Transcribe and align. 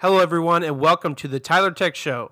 Hello, 0.00 0.20
everyone, 0.20 0.62
and 0.62 0.78
welcome 0.78 1.16
to 1.16 1.26
the 1.26 1.40
Tyler 1.40 1.72
Tech 1.72 1.96
Show. 1.96 2.30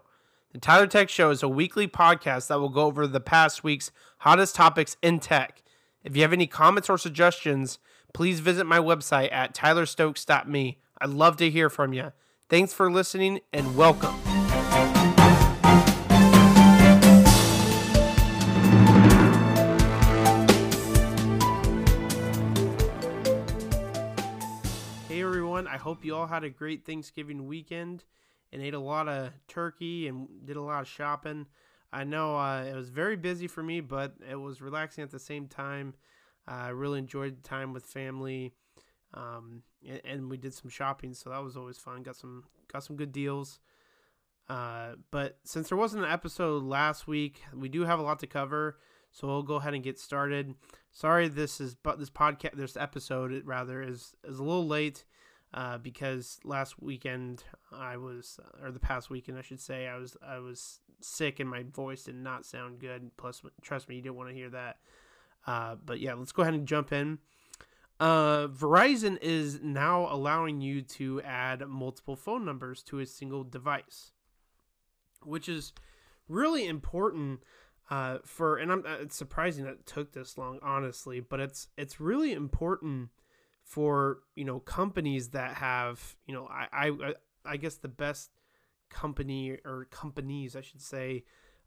The 0.52 0.60
Tyler 0.60 0.86
Tech 0.86 1.08
Show 1.08 1.30
is 1.30 1.42
a 1.42 1.49
weekly 1.49 1.89
podcast 1.89 2.46
that 2.46 2.60
will 2.60 2.68
go 2.68 2.83
over 2.83 3.08
the 3.08 3.18
past 3.18 3.65
week's 3.65 3.91
hottest 4.18 4.54
topics 4.54 4.96
in 5.02 5.18
tech. 5.18 5.65
If 6.05 6.15
you 6.15 6.23
have 6.23 6.33
any 6.33 6.47
comments 6.47 6.89
or 6.89 6.97
suggestions, 6.97 7.81
please 8.14 8.39
visit 8.39 8.66
my 8.66 8.79
website 8.79 9.32
at 9.32 9.52
tylerstokes.me. 9.52 10.79
I'd 11.00 11.10
love 11.10 11.38
to 11.38 11.50
hear 11.50 11.68
from 11.68 11.92
you. 11.92 12.12
Thanks 12.48 12.72
for 12.72 12.88
listening 12.88 13.40
and 13.52 13.76
welcome. 13.76 14.14
Hope 25.87 26.05
you 26.05 26.16
all 26.16 26.26
had 26.26 26.43
a 26.43 26.50
great 26.50 26.85
Thanksgiving 26.85 27.46
weekend 27.46 28.03
and 28.53 28.61
ate 28.61 28.75
a 28.75 28.79
lot 28.79 29.07
of 29.07 29.31
turkey 29.46 30.08
and 30.08 30.27
did 30.44 30.57
a 30.57 30.61
lot 30.61 30.81
of 30.81 30.89
shopping. 30.89 31.46
I 31.93 32.03
know 32.03 32.37
uh, 32.37 32.65
it 32.65 32.75
was 32.75 32.89
very 32.89 33.15
busy 33.15 33.47
for 33.47 33.63
me, 33.63 33.81
but 33.81 34.15
it 34.29 34.35
was 34.35 34.61
relaxing 34.61 35.05
at 35.05 35.13
the 35.13 35.21
same 35.21 35.47
time. 35.47 35.95
I 36.45 36.71
really 36.71 36.99
enjoyed 36.99 37.37
the 37.37 37.49
time 37.49 37.73
with 37.73 37.85
family, 37.87 38.53
um, 39.15 39.63
and, 39.89 40.01
and, 40.05 40.30
we 40.30 40.37
did 40.37 40.55
some 40.55 40.71
shopping, 40.71 41.15
so 41.15 41.30
that 41.30 41.43
was 41.43 41.57
always 41.57 41.79
fun. 41.79 42.03
Got 42.03 42.16
some 42.16 42.43
got 42.73 42.83
some 42.83 42.97
good 42.97 43.13
deals. 43.13 43.61
Uh, 44.49 44.95
but 45.13 45.39
since 45.45 45.69
there 45.69 45.79
wasn't 45.79 46.05
an 46.05 46.11
episode 46.11 46.65
last 46.65 47.07
week, 47.07 47.43
we 47.55 47.69
do 47.69 47.83
have 47.83 48.01
a 48.01 48.03
lot 48.03 48.19
to 48.21 48.27
cover, 48.27 48.79
so 49.13 49.29
we'll 49.29 49.43
go 49.45 49.57
ahead 49.57 49.75
and 49.75 49.85
get 49.85 50.01
started. 50.01 50.55
Sorry, 50.91 51.29
this 51.29 51.61
is 51.61 51.77
but 51.77 52.01
this 52.01 52.11
podcast, 52.11 52.57
this 52.57 52.77
episode 52.77 53.41
rather 53.45 53.83
is 53.83 54.16
is 54.25 54.41
a 54.41 54.45
little 54.45 54.66
late. 54.66 55.05
Uh, 55.55 55.79
because 55.79 56.39
last 56.45 56.83
weekend 56.83 57.45
I 57.73 57.97
was, 57.97 58.39
or 58.63 58.71
the 58.71 58.80
past 58.80 59.09
weekend 59.09 59.39
I 59.39 59.43
should 59.43 59.61
say, 59.61 59.87
I 59.87 59.97
was 59.97 60.16
I 60.27 60.38
was 60.38 60.80
sick 61.01 61.41
and 61.41 61.49
my 61.49 61.63
voice 61.63 62.05
did 62.05 62.16
not 62.16 62.45
sound 62.45 62.79
good. 62.79 63.11
Plus, 63.16 63.43
trust 63.63 63.88
me, 63.88 63.97
you 63.97 64.03
didn't 64.03 64.16
want 64.16 64.28
to 64.28 64.34
hear 64.34 64.50
that. 64.50 64.77
Uh, 65.47 65.77
but 65.84 66.00
yeah, 66.00 66.14
let's 66.14 66.33
go 66.33 66.42
ahead 66.42 66.55
and 66.55 66.66
jump 66.66 66.92
in. 66.92 67.19
Uh, 67.98 68.48
Verizon 68.48 69.16
is 69.22 69.61
now 69.62 70.12
allowing 70.12 70.61
you 70.61 70.83
to 70.83 71.22
add 71.22 71.66
multiple 71.66 72.16
phone 72.16 72.44
numbers 72.44 72.83
to 72.83 72.98
a 72.98 73.06
single 73.06 73.42
device, 73.42 74.12
which 75.22 75.48
is 75.48 75.72
really 76.28 76.66
important 76.66 77.41
uh, 77.88 78.19
for. 78.25 78.58
And 78.58 78.70
I'm, 78.70 78.84
uh, 78.86 78.97
it's 79.00 79.16
surprising 79.16 79.64
that 79.64 79.70
it 79.70 79.86
took 79.86 80.12
this 80.12 80.36
long, 80.36 80.58
honestly, 80.62 81.20
but 81.20 81.41
it's 81.41 81.69
it's 81.78 81.98
really 81.98 82.33
important 82.33 83.10
for 83.67 84.20
you 84.36 84.45
know 84.45 84.61
companies 84.61 85.31
that 85.31 85.55
have 85.56 86.17
you 86.25 86.33
know 86.33 86.48
I 86.48 86.69
I, 86.72 87.14
I 87.45 87.56
guess 87.56 87.75
the 87.75 87.89
best 87.89 88.31
company 88.89 89.59
or 89.64 89.86
companies 89.91 90.55
I 90.55 90.61
should 90.61 90.81
say 90.81 91.25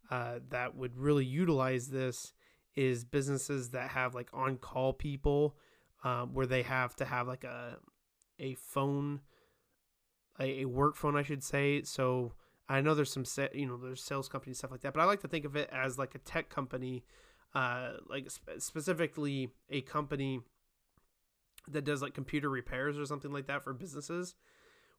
uh, 0.10 0.40
that 0.50 0.76
would 0.76 0.98
really 0.98 1.26
utilize 1.26 1.90
this 1.90 2.34
is 2.76 3.04
businesses 3.04 3.72
that 3.72 3.90
have 3.90 4.16
like 4.16 4.30
on 4.34 4.58
call 4.58 4.94
people 4.94 5.58
um, 6.04 6.34
where 6.34 6.46
they 6.46 6.64
have 6.64 6.96
to 6.96 7.06
have 7.06 7.28
like 7.28 7.44
a 7.44 7.78
a 8.40 8.56
phone 8.56 9.20
a, 10.40 10.62
a, 10.62 10.66
work 10.66 10.96
phone 10.96 11.18
I 11.18 11.24
should 11.24 11.44
say. 11.44 11.84
So 11.84 12.32
I 12.70 12.80
know 12.80 12.96
there's 12.96 13.12
some 13.12 13.26
set 13.26 13.54
you 13.54 13.66
know 13.66 13.76
there's 13.76 14.02
sales 14.02 14.30
companies 14.30 14.60
stuff 14.60 14.72
like 14.72 14.82
that 14.82 14.94
but 14.94 15.02
I 15.02 15.06
like 15.06 15.20
to 15.22 15.28
think 15.28 15.44
of 15.44 15.58
it 15.58 15.70
as 15.70 15.98
like 15.98 16.16
a 16.16 16.20
tech 16.20 16.50
company 16.50 17.04
uh, 17.54 17.94
like 18.10 18.32
sp- 18.32 18.60
specifically 18.60 19.50
a 19.70 19.82
company 19.82 20.40
that 21.68 21.84
does 21.84 22.02
like 22.02 22.14
computer 22.14 22.50
repairs 22.50 22.98
or 22.98 23.06
something 23.06 23.32
like 23.32 23.48
that 23.48 23.64
for 23.64 23.74
businesses 23.74 24.36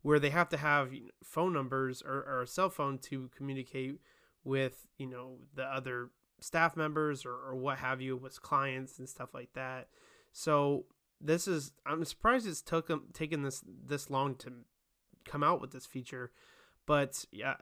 where 0.03 0.19
they 0.19 0.31
have 0.31 0.49
to 0.49 0.57
have 0.57 0.93
phone 1.23 1.53
numbers 1.53 2.03
or, 2.03 2.23
or 2.23 2.43
a 2.43 2.47
cell 2.47 2.71
phone 2.71 2.99
to 2.99 3.31
communicate 3.37 4.01
with 4.45 4.87
you 4.97 5.07
know 5.07 5.39
the 5.55 5.65
other 5.65 6.11
staff 6.41 6.77
members 6.77 7.27
or, 7.27 7.35
or 7.35 7.55
what 7.55 7.79
have 7.79 8.01
you 8.01 8.17
with 8.17 8.41
clients 8.41 8.99
and 8.99 9.09
stuff 9.09 9.35
like 9.35 9.53
that. 9.55 9.89
So 10.33 10.87
this 11.21 11.47
is 11.47 11.73
I'm 11.85 12.05
surprised 12.05 12.47
it's 12.47 12.63
took 12.63 12.87
them 12.87 13.09
taken 13.13 13.43
this 13.43 13.63
this 13.67 14.11
long 14.11 14.35
to 14.37 14.53
come 15.25 15.43
out 15.43 15.61
with 15.61 15.73
this 15.73 15.87
feature, 15.87 16.33
but 16.91 17.25
yeah, 17.31 17.55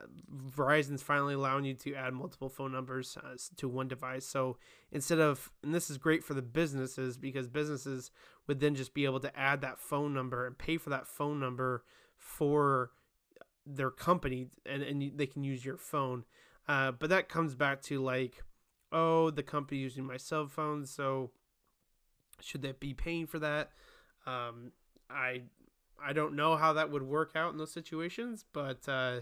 Verizon's 0.57 1.03
finally 1.03 1.35
allowing 1.35 1.63
you 1.63 1.75
to 1.75 1.93
add 1.93 2.15
multiple 2.15 2.49
phone 2.49 2.71
numbers 2.71 3.15
uh, 3.15 3.35
to 3.57 3.69
one 3.69 3.87
device. 3.87 4.25
So 4.25 4.57
instead 4.91 5.19
of 5.19 5.51
and 5.61 5.71
this 5.71 5.91
is 5.91 5.99
great 5.99 6.23
for 6.23 6.33
the 6.33 6.41
businesses 6.41 7.15
because 7.15 7.47
businesses 7.47 8.09
would 8.47 8.59
then 8.59 8.73
just 8.73 8.95
be 8.95 9.05
able 9.05 9.19
to 9.19 9.39
add 9.39 9.61
that 9.61 9.79
phone 9.79 10.15
number 10.15 10.47
and 10.47 10.57
pay 10.57 10.77
for 10.77 10.89
that 10.89 11.05
phone 11.05 11.39
number 11.39 11.83
for 12.17 12.89
their 13.67 13.91
company 13.91 14.47
and, 14.65 14.81
and 14.81 15.11
they 15.15 15.27
can 15.27 15.43
use 15.43 15.63
your 15.63 15.77
phone. 15.77 16.23
Uh, 16.67 16.91
but 16.91 17.11
that 17.11 17.29
comes 17.29 17.53
back 17.53 17.83
to 17.83 18.01
like 18.01 18.43
oh, 18.91 19.29
the 19.29 19.43
company 19.43 19.79
using 19.79 20.05
my 20.05 20.17
cell 20.17 20.47
phone, 20.47 20.87
so 20.87 21.29
should 22.41 22.63
they 22.63 22.71
be 22.71 22.95
paying 22.95 23.27
for 23.27 23.37
that? 23.37 23.69
Um, 24.25 24.71
I 25.07 25.43
I 26.03 26.13
don't 26.13 26.35
know 26.35 26.55
how 26.55 26.73
that 26.73 26.91
would 26.91 27.03
work 27.03 27.31
out 27.35 27.51
in 27.51 27.57
those 27.57 27.71
situations, 27.71 28.45
but 28.53 28.87
uh, 28.87 29.21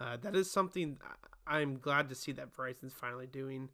uh, 0.00 0.16
that 0.22 0.34
is 0.34 0.50
something 0.50 0.98
I'm 1.46 1.78
glad 1.78 2.08
to 2.08 2.14
see 2.14 2.32
that 2.32 2.54
Verizon's 2.54 2.92
finally 2.92 3.26
doing. 3.26 3.68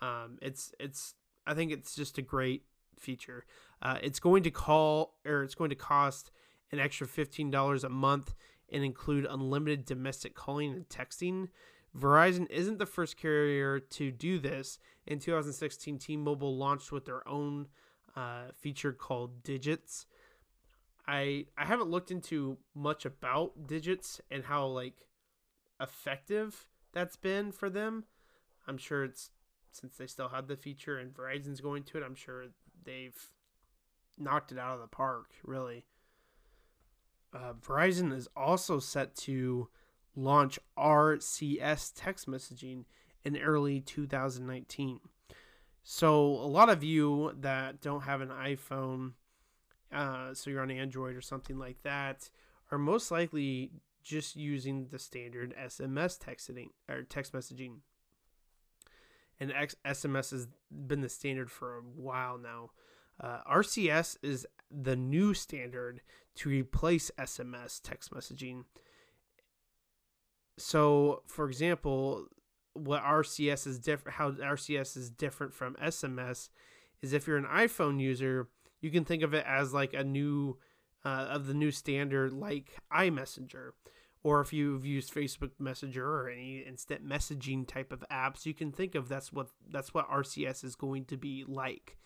Um, 0.00 0.38
it's 0.42 0.72
it's 0.78 1.14
I 1.46 1.54
think 1.54 1.72
it's 1.72 1.94
just 1.94 2.18
a 2.18 2.22
great 2.22 2.64
feature. 2.98 3.44
Uh, 3.82 3.98
it's 4.02 4.20
going 4.20 4.42
to 4.44 4.50
call 4.50 5.14
or 5.24 5.42
it's 5.42 5.54
going 5.54 5.70
to 5.70 5.76
cost 5.76 6.30
an 6.72 6.78
extra 6.78 7.06
fifteen 7.06 7.50
dollars 7.50 7.84
a 7.84 7.88
month 7.88 8.34
and 8.70 8.84
include 8.84 9.26
unlimited 9.28 9.84
domestic 9.84 10.34
calling 10.34 10.72
and 10.72 10.88
texting. 10.88 11.48
Verizon 11.96 12.50
isn't 12.50 12.78
the 12.78 12.86
first 12.86 13.16
carrier 13.16 13.78
to 13.78 14.10
do 14.10 14.38
this. 14.38 14.78
In 15.06 15.20
2016, 15.20 15.98
T 15.98 16.16
Mobile 16.16 16.56
launched 16.56 16.90
with 16.90 17.04
their 17.04 17.26
own 17.28 17.68
uh, 18.16 18.46
feature 18.54 18.92
called 18.92 19.42
Digits. 19.42 20.06
I 21.06 21.46
I 21.56 21.64
haven't 21.64 21.90
looked 21.90 22.10
into 22.10 22.58
much 22.74 23.04
about 23.04 23.66
Digits 23.66 24.20
and 24.30 24.44
how 24.44 24.66
like 24.66 25.06
effective 25.80 26.66
that's 26.92 27.16
been 27.16 27.52
for 27.52 27.68
them. 27.68 28.04
I'm 28.66 28.78
sure 28.78 29.04
it's 29.04 29.30
since 29.72 29.96
they 29.96 30.06
still 30.06 30.28
had 30.28 30.48
the 30.48 30.56
feature 30.56 30.98
and 30.98 31.12
Verizon's 31.12 31.60
going 31.60 31.82
to 31.84 31.98
it. 31.98 32.04
I'm 32.04 32.14
sure 32.14 32.46
they've 32.84 33.16
knocked 34.16 34.52
it 34.52 34.58
out 34.58 34.74
of 34.74 34.80
the 34.80 34.86
park. 34.86 35.32
Really. 35.42 35.84
Uh, 37.34 37.52
Verizon 37.54 38.12
is 38.12 38.28
also 38.36 38.78
set 38.78 39.16
to 39.16 39.68
launch 40.14 40.58
RCS 40.78 41.92
text 41.96 42.28
messaging 42.28 42.84
in 43.24 43.36
early 43.36 43.80
2019. 43.80 45.00
So, 45.82 46.24
a 46.24 46.48
lot 46.48 46.70
of 46.70 46.82
you 46.82 47.32
that 47.40 47.80
don't 47.80 48.02
have 48.02 48.20
an 48.20 48.28
iPhone, 48.28 49.12
uh, 49.94 50.34
so 50.34 50.50
you're 50.50 50.62
on 50.62 50.70
Android 50.70 51.16
or 51.16 51.20
something 51.20 51.58
like 51.58 51.82
that, 51.82 52.28
are 52.70 52.78
most 52.78 53.10
likely 53.10 53.70
just 54.02 54.36
using 54.36 54.88
the 54.90 54.98
standard 54.98 55.54
SMS 55.58 56.18
texting 56.18 56.70
or 56.88 57.02
text 57.02 57.32
messaging. 57.32 57.76
And 59.40 59.52
X- 59.52 59.76
SMS 59.84 60.30
has 60.30 60.46
been 60.70 61.00
the 61.00 61.08
standard 61.08 61.50
for 61.50 61.78
a 61.78 61.80
while 61.80 62.38
now. 62.38 62.70
Uh, 63.20 63.38
RCS 63.50 64.18
is 64.22 64.46
the 64.70 64.96
new 64.96 65.34
standard 65.34 66.00
to 66.36 66.48
replace 66.48 67.10
SMS 67.18 67.80
text 67.82 68.12
messaging 68.12 68.64
so 70.56 71.22
for 71.26 71.48
example 71.48 72.26
what 72.74 73.02
rcs 73.02 73.66
is 73.66 73.78
different 73.78 74.16
how 74.16 74.30
rcs 74.30 74.96
is 74.96 75.10
different 75.10 75.52
from 75.52 75.74
sms 75.76 76.48
is 77.02 77.12
if 77.12 77.26
you're 77.26 77.36
an 77.36 77.46
iphone 77.56 78.00
user 78.00 78.48
you 78.84 78.90
can 78.90 79.06
think 79.06 79.22
of 79.22 79.32
it 79.32 79.46
as 79.48 79.72
like 79.72 79.94
a 79.94 80.04
new 80.04 80.58
uh, 81.06 81.26
of 81.30 81.46
the 81.46 81.54
new 81.54 81.70
standard 81.70 82.34
like 82.34 82.76
imessenger. 82.92 83.70
Or 84.22 84.40
if 84.40 84.52
you've 84.52 84.84
used 84.84 85.12
facebook 85.12 85.52
messenger 85.58 86.06
or 86.06 86.28
any 86.28 86.58
instant 86.60 87.06
messaging 87.06 87.66
type 87.66 87.92
of 87.92 88.04
apps 88.12 88.46
you 88.46 88.54
can 88.54 88.72
think 88.72 88.94
of 88.94 89.08
that's 89.08 89.32
what 89.32 89.48
that's 89.70 89.92
what 89.92 90.10
rcs 90.10 90.64
is 90.64 90.76
going 90.76 91.06
to 91.06 91.16
be 91.16 91.44
like. 91.46 91.96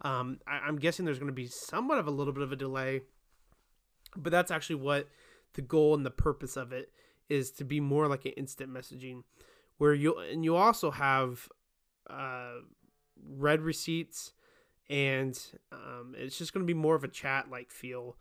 Um, 0.00 0.38
I, 0.46 0.60
i'm 0.66 0.76
guessing 0.76 1.04
there's 1.04 1.18
going 1.18 1.28
to 1.28 1.34
be 1.34 1.46
somewhat 1.46 1.98
of 1.98 2.06
a 2.06 2.10
little 2.10 2.32
bit 2.32 2.42
of 2.42 2.52
a 2.52 2.56
delay 2.56 3.02
but 4.16 4.32
that's 4.32 4.50
actually 4.50 4.76
what 4.76 5.08
the 5.54 5.62
goal 5.62 5.94
and 5.94 6.04
the 6.04 6.10
purpose 6.10 6.56
of 6.56 6.72
it 6.72 6.90
is 7.28 7.50
to 7.52 7.64
be 7.64 7.78
more 7.78 8.08
like 8.08 8.24
an 8.24 8.32
instant 8.32 8.72
messaging 8.72 9.22
where 9.78 9.94
you 9.94 10.18
and 10.18 10.44
you 10.44 10.56
also 10.56 10.90
have 10.90 11.48
uh, 12.10 12.54
read 13.22 13.60
receipts 13.60 14.32
and 14.90 15.38
um, 15.70 16.14
it's 16.16 16.36
just 16.36 16.52
going 16.52 16.66
to 16.66 16.72
be 16.72 16.78
more 16.78 16.94
of 16.94 17.04
a 17.04 17.08
chat 17.08 17.50
like 17.50 17.70
feel. 17.70 18.16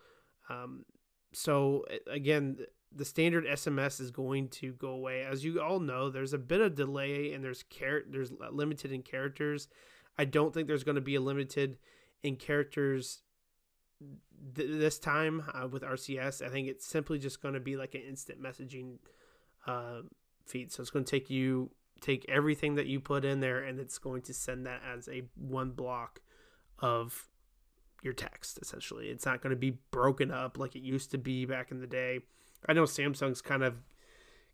Um, 0.50 0.86
so 1.34 1.86
again 2.12 2.58
the 2.94 3.06
standard 3.06 3.46
sms 3.46 4.02
is 4.02 4.12
going 4.12 4.50
to 4.50 4.74
go 4.74 4.90
away. 4.90 5.24
As 5.24 5.46
you 5.46 5.62
all 5.62 5.80
know 5.80 6.10
there's 6.10 6.34
a 6.34 6.38
bit 6.38 6.60
of 6.60 6.76
delay 6.76 7.32
and 7.34 7.44
there's 7.44 7.64
char- 7.64 8.04
there's 8.10 8.34
limited 8.52 8.92
in 8.92 9.02
characters. 9.02 9.68
I 10.18 10.26
don't 10.26 10.54
think 10.54 10.68
there's 10.68 10.84
going 10.84 10.96
to 10.96 11.02
be 11.02 11.16
a 11.16 11.22
limited 11.22 11.78
in 12.22 12.36
characters 12.36 13.22
th- 14.56 14.70
this 14.80 15.00
time 15.00 15.44
uh, 15.54 15.68
with 15.68 15.84
RCS, 15.84 16.46
I 16.46 16.50
think 16.50 16.68
it's 16.68 16.86
simply 16.86 17.20
just 17.20 17.42
going 17.42 17.54
to 17.54 17.60
be 17.60 17.76
like 17.78 17.96
an 17.96 18.02
instant 18.02 18.42
messaging 18.42 18.98
uh, 19.68 20.02
feed. 20.46 20.72
So 20.72 20.82
it's 20.82 20.90
going 20.90 21.06
to 21.06 21.12
take 21.12 21.30
you 21.30 21.72
take 22.00 22.26
everything 22.28 22.76
that 22.76 22.88
you 22.88 23.00
put 23.00 23.24
in 23.24 23.42
there, 23.42 23.64
and 23.64 23.80
it's 23.80 24.00
going 24.00 24.24
to 24.24 24.34
send 24.34 24.66
that 24.66 24.82
as 24.92 25.08
a 25.08 25.24
one 25.36 25.72
block 25.72 26.22
of 26.82 27.30
your 28.02 28.14
text. 28.14 28.60
Essentially, 28.62 29.08
it's 29.08 29.26
not 29.26 29.42
going 29.42 29.52
to 29.52 29.60
be 29.60 29.78
broken 29.92 30.32
up 30.32 30.58
like 30.58 30.76
it 30.76 30.82
used 30.82 31.12
to 31.12 31.18
be 31.18 31.46
back 31.46 31.72
in 31.72 31.80
the 31.80 31.88
day. 31.88 32.20
I 32.68 32.74
know 32.74 32.84
Samsung's 32.84 33.42
kind 33.42 33.64
of 33.64 33.76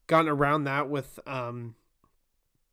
gotten 0.08 0.30
around 0.30 0.66
that 0.66 0.90
with 0.90 1.20
um, 1.26 1.76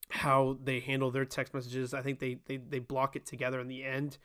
how 0.09 0.59
they 0.63 0.81
handle 0.81 1.11
their 1.11 1.25
text 1.25 1.55
messages. 1.55 1.95
I 1.95 2.03
think 2.03 2.19
they 2.19 2.39
they, 2.47 2.57
they 2.57 2.79
block 2.79 3.17
it 3.17 3.27
together 3.27 3.61
in 3.61 3.69
the 3.69 3.85
end, 3.85 4.19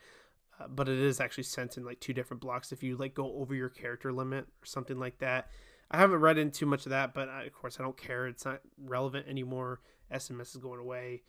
uh, 0.60 0.68
but 0.68 0.88
it 0.88 0.98
is 0.98 1.20
actually 1.20 1.44
sent 1.44 1.76
in 1.76 1.84
like 1.84 2.00
two 2.00 2.12
different 2.12 2.40
blocks 2.40 2.72
if 2.72 2.82
you 2.82 2.96
like 2.96 3.14
go 3.14 3.34
over 3.36 3.54
your 3.54 3.68
character 3.68 4.12
limit 4.12 4.46
or 4.62 4.66
something 4.66 4.98
like 4.98 5.18
that. 5.18 5.48
I 5.92 5.98
haven't 5.98 6.20
read 6.20 6.38
into 6.38 6.66
much 6.66 6.86
of 6.86 6.90
that, 6.90 7.14
but 7.14 7.28
I, 7.28 7.44
of 7.44 7.52
course 7.52 7.78
I 7.80 7.82
don't 7.82 7.96
care. 7.96 8.26
It's 8.28 8.44
not 8.44 8.60
relevant 8.78 9.26
anymore. 9.28 9.80
SMS 10.12 10.54
is 10.54 10.56
going 10.56 10.80
away, 10.80 11.22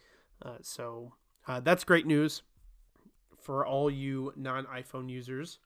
uh, 0.44 0.58
so 0.62 1.14
uh, 1.48 1.60
that's 1.60 1.84
great 1.84 2.06
news 2.08 2.42
for 3.42 3.66
all 3.66 3.90
you 3.90 4.34
non-iPhone 4.36 5.10
users. 5.10 5.60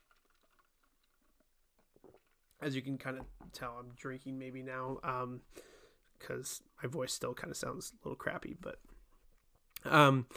As 2.61 2.75
you 2.75 2.81
can 2.81 2.97
kind 2.97 3.17
of 3.17 3.25
tell, 3.51 3.75
I'm 3.79 3.91
drinking 3.95 4.39
maybe 4.39 4.63
now. 4.63 4.99
Um, 5.03 5.41
because 6.17 6.61
my 6.81 6.89
voice 6.89 7.13
still 7.13 7.33
kind 7.33 7.51
of 7.51 7.57
sounds 7.57 7.93
a 7.93 8.07
little 8.07 8.15
crappy. 8.15 8.55
But 8.59 8.79
um, 9.83 10.27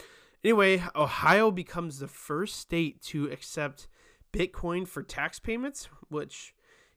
anyway, 0.43 0.83
Ohio 0.95 1.51
becomes 1.51 1.99
the 1.99 2.07
first 2.07 2.57
state 2.57 3.01
to 3.03 3.25
accept 3.31 3.87
Bitcoin 4.31 4.87
for 4.87 5.03
tax 5.03 5.39
payments, 5.39 5.89
which, 6.09 6.53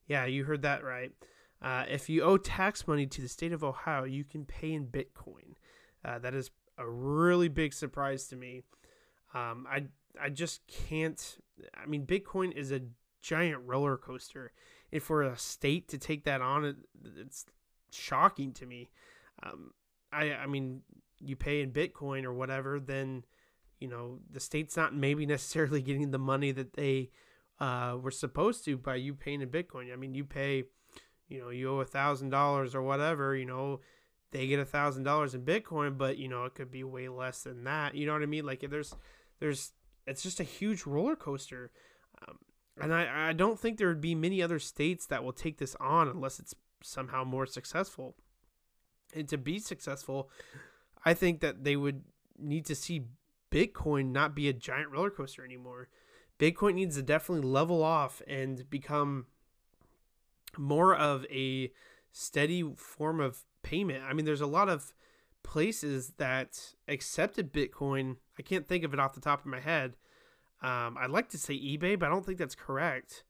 yeah, 0.06 0.25
you 0.27 0.44
heard 0.44 0.62
that 0.62 0.85
right. 0.85 1.12
Uh, 1.61 1.85
if 1.89 2.09
you 2.09 2.23
owe 2.23 2.37
tax 2.37 2.89
money 2.89 3.06
to 3.06 3.23
the 3.23 3.29
state 3.29 3.53
of 3.53 3.62
Ohio, 3.62 4.05
you 4.05 4.25
can 4.25 4.44
pay 4.44 4.73
in 4.73 4.87
Bitcoin. 4.87 5.55
Uh, 6.05 6.19
that 6.19 6.35
is 6.35 6.50
a 6.77 6.89
really 6.89 7.49
big 7.49 7.73
surprise 7.73 8.27
to 8.27 8.37
me. 8.37 8.62
Um, 9.35 9.67
I 9.71 9.85
I 10.20 10.29
just 10.29 10.67
can't. 10.67 11.38
I 11.75 11.87
mean, 11.87 12.06
Bitcoin 12.06 12.53
is 12.53 12.73
a 12.73 12.82
giant 13.20 13.62
roller 13.67 13.97
coaster, 13.97 14.53
and 14.93 15.03
for 15.03 15.23
a 15.23 15.37
state 15.37 15.88
to 15.88 15.99
take 15.99 16.25
that 16.25 16.41
on, 16.41 16.64
it, 16.64 16.76
it's 17.17 17.47
shocking 17.93 18.53
to 18.55 18.67
me. 18.67 18.91
Um, 19.43 19.73
I 20.12 20.32
I 20.32 20.47
mean, 20.47 20.82
you 21.20 21.37
pay 21.37 21.62
in 21.62 21.73
Bitcoin 21.73 22.25
or 22.25 22.32
whatever, 22.32 22.81
then 22.81 23.25
you 23.79 23.88
know 23.88 24.19
the 24.31 24.41
state's 24.41 24.76
not 24.76 24.94
maybe 24.94 25.26
necessarily 25.26 25.82
getting 25.82 26.11
the 26.11 26.19
money 26.19 26.53
that 26.53 26.75
they 26.75 27.11
uh, 27.61 27.97
were 28.00 28.11
supposed 28.11 28.65
to 28.65 28.76
by 28.76 28.97
you 28.97 29.15
paying 29.15 29.41
in 29.41 29.49
Bitcoin. 29.49 29.93
I 29.93 29.97
mean, 29.97 30.15
you 30.15 30.25
pay, 30.25 30.65
you 31.29 31.41
know, 31.41 31.50
you 31.50 31.70
owe 31.70 31.81
a 31.81 31.85
thousand 31.85 32.31
dollars 32.31 32.75
or 32.75 32.82
whatever, 32.82 33.37
you 33.37 33.47
know, 33.47 33.81
they 34.32 34.47
get 34.47 34.58
a 34.58 34.65
thousand 34.65 35.05
dollars 35.05 35.35
in 35.35 35.43
Bitcoin, 35.43 35.97
but 35.97 36.19
you 36.19 36.29
know 36.29 36.44
it 36.44 36.55
could 36.55 36.70
be 36.70 36.82
way 36.82 37.08
less 37.08 37.43
than 37.43 37.65
that. 37.65 37.94
You 37.94 38.06
know 38.06 38.15
what 38.15 38.23
I 38.23 38.26
mean? 38.26 38.44
Like 38.44 38.65
there's 38.69 38.94
there's 39.38 39.73
it's 40.07 40.23
just 40.23 40.41
a 40.41 40.45
huge 40.45 40.87
roller 40.87 41.17
coaster. 41.17 41.71
Um, 42.27 42.39
and 42.81 42.95
I, 42.95 43.29
I 43.29 43.33
don't 43.33 43.59
think 43.59 43.79
there 43.79 43.89
would 43.89 44.01
be 44.01 44.15
many 44.15 44.43
other 44.43 44.59
states 44.59 45.07
that 45.07 45.25
will 45.25 45.33
take 45.33 45.59
this 45.59 45.77
on 45.81 46.09
unless 46.09 46.39
it's 46.39 46.55
somehow 46.83 47.25
more 47.25 47.47
successful. 47.47 48.17
And 49.15 49.29
to 49.29 49.39
be 49.39 49.59
successful, 49.59 50.31
I 51.05 51.15
think 51.15 51.41
that 51.41 51.65
they 51.65 51.77
would 51.77 52.03
need 52.39 52.65
to 52.67 52.75
see 52.75 53.07
Bitcoin 53.51 54.11
not 54.13 54.35
be 54.35 54.49
a 54.49 54.53
giant 54.53 54.91
roller 54.91 55.11
coaster 55.11 55.45
anymore. 55.45 55.89
Bitcoin 56.39 56.75
needs 56.75 56.97
to 56.97 57.03
definitely 57.03 57.47
level 57.47 57.83
off 57.83 58.23
and 58.27 58.69
become 58.69 59.27
more 60.59 60.95
of 60.95 61.27
a 61.31 61.71
steady 62.11 62.65
form 62.77 63.21
of 63.21 63.45
payment. 63.63 64.03
I 64.03 64.13
mean, 64.13 64.25
there's 64.25 64.41
a 64.41 64.47
lot 64.47 64.69
of 64.69 64.93
places 65.43 66.12
that 66.19 66.75
accepted 66.89 67.53
Bitcoin. 67.53 68.17
I 68.39 68.43
can't 68.43 68.67
think 68.67 68.85
of 68.85 68.93
it 68.94 69.00
off 69.00 69.15
the 69.15 69.21
top 69.21 69.41
of 69.41 69.47
my 69.47 69.61
head. 69.61 69.97
Um, 70.62 70.97
I'd 70.99 71.11
like 71.11 71.29
to 71.31 71.39
say 71.39 71.55
eBay, 71.55 71.99
but 71.99 72.06
I 72.06 72.09
don't 72.11 72.25
think 72.25 72.39
that's 72.39 72.55
correct. 72.55 73.25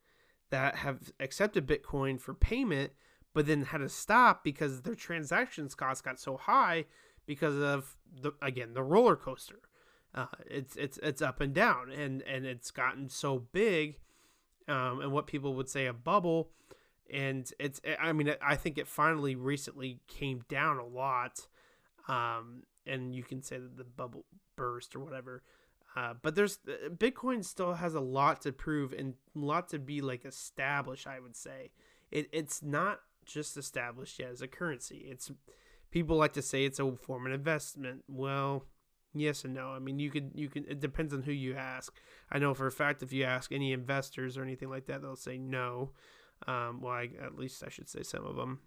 That 0.50 0.76
have 0.76 1.12
accepted 1.18 1.66
Bitcoin 1.66 2.20
for 2.20 2.34
payment, 2.34 2.92
but 3.32 3.46
then 3.46 3.62
had 3.64 3.78
to 3.78 3.88
stop 3.88 4.44
because 4.44 4.82
their 4.82 4.94
transactions 4.94 5.74
costs 5.74 6.02
got 6.02 6.20
so 6.20 6.36
high 6.36 6.84
because 7.26 7.56
of 7.56 7.96
the 8.20 8.32
again 8.42 8.74
the 8.74 8.82
roller 8.82 9.16
coaster. 9.16 9.60
Uh, 10.14 10.26
it's 10.46 10.76
it's 10.76 10.98
it's 11.02 11.22
up 11.22 11.40
and 11.40 11.54
down, 11.54 11.90
and 11.90 12.22
and 12.22 12.44
it's 12.44 12.70
gotten 12.70 13.08
so 13.08 13.38
big, 13.52 13.98
um, 14.68 15.00
and 15.00 15.12
what 15.12 15.26
people 15.26 15.54
would 15.54 15.70
say 15.70 15.86
a 15.86 15.92
bubble, 15.94 16.50
and 17.10 17.50
it's 17.58 17.80
I 17.98 18.12
mean 18.12 18.34
I 18.42 18.56
think 18.56 18.76
it 18.76 18.86
finally 18.86 19.34
recently 19.34 20.00
came 20.06 20.44
down 20.50 20.76
a 20.76 20.84
lot, 20.86 21.46
um, 22.08 22.62
and 22.86 23.14
you 23.14 23.22
can 23.22 23.42
say 23.42 23.58
that 23.58 23.76
the 23.76 23.84
bubble 23.84 24.24
burst 24.56 24.94
or 24.94 25.00
whatever. 25.00 25.42
Uh, 25.94 26.14
but 26.22 26.34
there's 26.34 26.58
uh, 26.66 26.88
Bitcoin 26.88 27.44
still 27.44 27.74
has 27.74 27.94
a 27.94 28.00
lot 28.00 28.40
to 28.42 28.52
prove 28.52 28.92
and 28.92 29.14
a 29.36 29.38
lot 29.38 29.68
to 29.68 29.78
be 29.78 30.00
like 30.00 30.24
established. 30.24 31.06
I 31.06 31.20
would 31.20 31.36
say 31.36 31.70
it, 32.10 32.28
it's 32.32 32.62
not 32.62 33.00
just 33.24 33.56
established 33.56 34.18
yet 34.18 34.30
as 34.30 34.42
a 34.42 34.48
currency. 34.48 35.06
It's 35.10 35.30
people 35.90 36.16
like 36.16 36.32
to 36.34 36.42
say 36.42 36.64
it's 36.64 36.78
a 36.78 36.92
form 36.92 37.26
of 37.26 37.32
investment. 37.32 38.04
Well, 38.08 38.64
yes 39.14 39.44
and 39.44 39.54
no. 39.54 39.68
I 39.68 39.78
mean, 39.78 39.98
you 39.98 40.10
could 40.10 40.30
you 40.34 40.48
can 40.48 40.64
it 40.66 40.80
depends 40.80 41.12
on 41.12 41.22
who 41.22 41.32
you 41.32 41.54
ask. 41.54 41.94
I 42.30 42.38
know 42.38 42.54
for 42.54 42.66
a 42.66 42.72
fact 42.72 43.02
if 43.02 43.12
you 43.12 43.24
ask 43.24 43.52
any 43.52 43.72
investors 43.72 44.38
or 44.38 44.42
anything 44.42 44.70
like 44.70 44.86
that, 44.86 45.02
they'll 45.02 45.16
say 45.16 45.38
no. 45.38 45.90
Um, 46.46 46.80
well, 46.80 46.94
I, 46.94 47.10
at 47.22 47.36
least 47.36 47.62
I 47.64 47.68
should 47.68 47.88
say 47.88 48.02
some 48.02 48.24
of 48.24 48.36
them. 48.36 48.60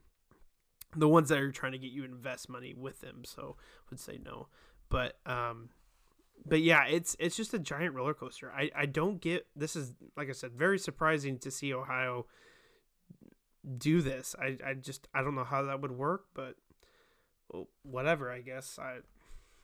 The 0.95 1.07
ones 1.07 1.29
that 1.29 1.39
are 1.39 1.51
trying 1.51 1.73
to 1.73 1.77
get 1.77 1.91
you 1.91 2.03
invest 2.03 2.49
money 2.49 2.73
with 2.73 3.01
them, 3.01 3.23
so 3.25 3.57
would 3.89 3.99
say 3.99 4.19
no. 4.23 4.47
But 4.89 5.17
um, 5.25 5.69
but 6.45 6.61
yeah, 6.61 6.85
it's 6.85 7.15
it's 7.19 7.35
just 7.35 7.53
a 7.53 7.59
giant 7.59 7.95
roller 7.95 8.13
coaster. 8.13 8.51
I 8.55 8.71
I 8.75 8.85
don't 8.85 9.19
get 9.21 9.47
this 9.55 9.75
is 9.75 9.93
like 10.15 10.29
I 10.29 10.33
said, 10.33 10.53
very 10.53 10.79
surprising 10.79 11.37
to 11.39 11.51
see 11.51 11.73
Ohio 11.73 12.27
do 13.77 14.01
this. 14.01 14.35
I, 14.39 14.57
I 14.65 14.73
just 14.73 15.07
I 15.13 15.21
don't 15.21 15.35
know 15.35 15.43
how 15.43 15.63
that 15.63 15.81
would 15.81 15.91
work, 15.91 16.25
but 16.33 16.55
whatever. 17.83 18.31
I 18.31 18.41
guess 18.41 18.77
I 18.79 18.97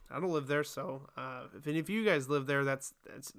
I 0.09 0.19
don't 0.19 0.31
live 0.31 0.47
there, 0.47 0.63
so 0.63 1.07
uh, 1.17 1.43
if 1.57 1.67
any 1.67 1.79
of 1.79 1.89
you 1.89 2.03
guys 2.03 2.29
live 2.29 2.45
there, 2.45 2.63
that's 2.63 2.93
that's 3.05 3.33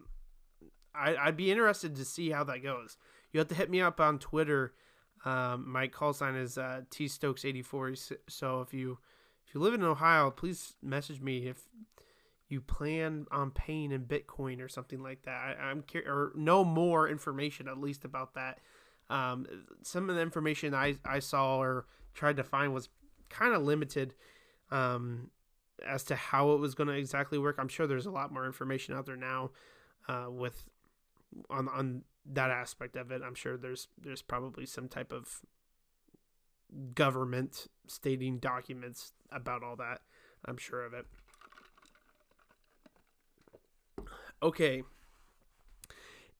I 0.94 1.16
I'd 1.16 1.36
be 1.36 1.50
interested 1.50 1.96
to 1.96 2.04
see 2.04 2.30
how 2.30 2.44
that 2.44 2.62
goes. 2.62 2.96
You 3.32 3.38
have 3.38 3.48
to 3.48 3.54
hit 3.54 3.70
me 3.70 3.80
up 3.80 4.00
on 4.00 4.18
Twitter. 4.18 4.74
Um, 5.24 5.70
my 5.70 5.86
call 5.86 6.12
sign 6.12 6.34
is 6.34 6.58
uh, 6.58 6.82
T 6.90 7.08
Stokes 7.08 7.44
eighty 7.44 7.62
four. 7.62 7.94
So 8.28 8.60
if 8.60 8.74
you 8.74 8.98
if 9.46 9.54
you 9.54 9.60
live 9.60 9.74
in 9.74 9.82
Ohio, 9.82 10.30
please 10.30 10.74
message 10.82 11.20
me 11.20 11.46
if 11.46 11.68
you 12.48 12.60
plan 12.60 13.26
on 13.30 13.50
paying 13.50 13.92
in 13.92 14.04
Bitcoin 14.04 14.60
or 14.60 14.68
something 14.68 15.02
like 15.02 15.22
that. 15.22 15.56
I, 15.58 15.70
am 15.70 15.82
curious 15.82 16.10
or 16.10 16.32
know 16.34 16.64
more 16.64 17.08
information 17.08 17.66
at 17.66 17.78
least 17.78 18.04
about 18.04 18.34
that. 18.34 18.58
Um, 19.08 19.46
some 19.82 20.10
of 20.10 20.16
the 20.16 20.22
information 20.22 20.74
I, 20.74 20.96
I 21.04 21.18
saw 21.18 21.58
or 21.58 21.86
tried 22.12 22.36
to 22.36 22.44
find 22.44 22.74
was 22.74 22.90
kind 23.30 23.54
of 23.54 23.62
limited 23.62 24.14
um, 24.70 25.30
as 25.86 26.04
to 26.04 26.14
how 26.14 26.52
it 26.52 26.60
was 26.60 26.74
going 26.74 26.88
to 26.88 26.94
exactly 26.94 27.38
work. 27.38 27.56
I'm 27.58 27.68
sure 27.68 27.86
there's 27.86 28.06
a 28.06 28.10
lot 28.10 28.32
more 28.32 28.44
information 28.44 28.94
out 28.94 29.06
there 29.06 29.16
now 29.16 29.50
uh, 30.08 30.26
with 30.28 30.64
on 31.48 31.68
on 31.68 32.02
that 32.24 32.50
aspect 32.50 32.96
of 32.96 33.10
it. 33.10 33.22
I'm 33.24 33.34
sure 33.34 33.56
there's 33.56 33.88
there's 34.00 34.22
probably 34.22 34.66
some 34.66 34.88
type 34.88 35.12
of 35.12 35.42
government 36.94 37.66
stating 37.86 38.38
documents 38.38 39.12
about 39.30 39.62
all 39.62 39.76
that. 39.76 40.00
I'm 40.44 40.56
sure 40.56 40.84
of 40.84 40.94
it. 40.94 41.06
Okay. 44.42 44.82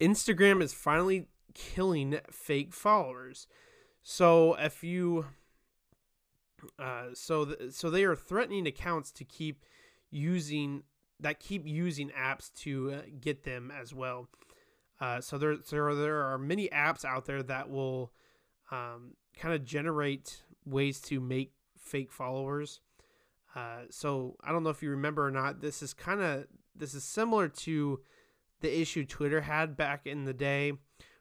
Instagram 0.01 0.63
is 0.63 0.73
finally 0.73 1.27
killing 1.55 2.19
fake 2.31 2.73
followers. 2.73 3.47
So 4.03 4.55
if 4.55 4.83
you 4.83 5.27
uh, 6.79 7.07
so 7.15 7.45
th- 7.45 7.73
so 7.73 7.91
they 7.91 8.05
are 8.05 8.17
threatening 8.17 8.67
accounts 8.67 9.11
to 9.13 9.25
keep 9.25 9.65
using 10.11 10.83
that 11.21 11.41
keep 11.41 11.67
using 11.67 12.11
apps 12.11 12.53
to 12.55 12.93
uh, 12.93 13.01
get 13.21 13.45
them 13.45 13.71
as 13.71 13.95
well. 13.95 14.29
Uh, 15.03 15.21
so 15.21 15.37
there, 15.37 15.57
there 15.57 15.93
there 15.97 16.23
are 16.23 16.39
many 16.39 16.69
apps 16.69 17.05
out 17.05 17.25
there 17.25 17.43
that 17.43 17.69
will 17.69 18.13
um, 18.71 19.15
kind 19.37 19.53
of 19.53 19.65
generate 19.65 20.45
ways 20.65 21.01
to 21.01 21.19
make 21.19 21.53
fake 21.77 22.13
followers. 22.13 22.79
Uh, 23.57 23.81
so 23.91 24.37
I 24.45 24.53
don't 24.53 24.63
know 24.63 24.71
if 24.71 24.81
you 24.81 24.91
remember 24.91 25.27
or 25.27 25.33
not. 25.33 25.61
This 25.61 25.83
is 25.83 25.93
kind 25.93 26.21
of 26.21 26.47
this 26.77 26.95
is 26.95 27.03
similar 27.03 27.49
to 27.49 28.01
the 28.61 28.81
issue 28.81 29.05
Twitter 29.05 29.41
had 29.41 29.77
back 29.77 30.07
in 30.07 30.25
the 30.25 30.33
day 30.33 30.75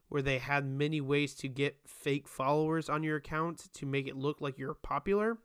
where 0.09 0.21
they 0.21 0.37
had 0.37 0.63
many 0.63 1.01
ways 1.01 1.33
to 1.33 1.47
get 1.47 1.77
fake 1.87 2.27
followers 2.27 2.87
on 2.87 3.01
your 3.01 3.15
account 3.15 3.67
to 3.73 3.87
make 3.87 4.05
it 4.05 4.15
look 4.15 4.41
like 4.41 4.59
you're 4.59 4.75
popular. 4.75 5.39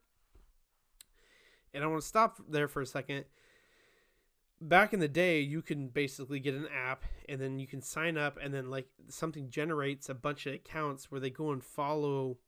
And 1.73 1.83
I 1.83 1.87
want 1.87 2.03
to 2.03 2.07
stop 2.07 2.39
there 2.47 2.69
for 2.69 2.83
a 2.83 2.87
second. 2.87 3.25
Back 4.61 4.93
in 4.93 5.01
the 5.01 5.09
day, 5.09 5.41
you 5.41 5.63
can 5.63 5.89
basically 5.89 6.41
get 6.41 6.55
an 6.55 6.69
app 6.75 7.05
and 7.29 7.41
then 7.41 7.59
you 7.59 7.67
can 7.67 7.83
sign 7.83 8.17
up 8.17 8.39
and 8.43 8.53
then 8.53 8.71
like 8.71 8.89
something 9.09 9.51
generates 9.51 10.09
a 10.09 10.15
bunch 10.15 10.47
of 10.47 10.55
accounts 10.55 11.11
where 11.11 11.21
they 11.21 11.31
go 11.31 11.51
and 11.51 11.63
follow 11.63 12.39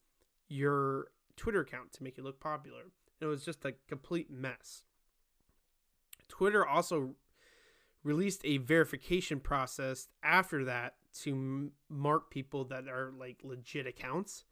your 0.48 1.08
Twitter 1.36 1.60
account 1.60 1.92
to 1.92 2.02
make 2.02 2.18
it 2.18 2.24
look 2.24 2.40
popular. 2.40 2.82
And 3.20 3.26
it 3.26 3.26
was 3.26 3.44
just 3.44 3.64
a 3.64 3.74
complete 3.88 4.30
mess. 4.30 4.82
Twitter 6.28 6.66
also 6.66 7.14
released 8.04 8.42
a 8.44 8.58
verification 8.58 9.40
process 9.40 10.08
after 10.22 10.64
that 10.64 10.94
to 11.12 11.72
mark 11.88 12.30
people 12.30 12.64
that 12.64 12.86
are 12.88 13.12
like 13.18 13.40
legit 13.42 13.86
accounts. 13.86 14.44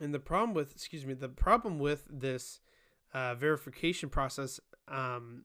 And 0.00 0.12
the 0.12 0.18
problem 0.18 0.54
with, 0.54 0.72
excuse 0.72 1.06
me, 1.06 1.14
the 1.14 1.28
problem 1.28 1.78
with 1.78 2.04
this 2.10 2.60
uh, 3.14 3.34
verification 3.34 4.08
process 4.08 4.60
um, 4.88 5.44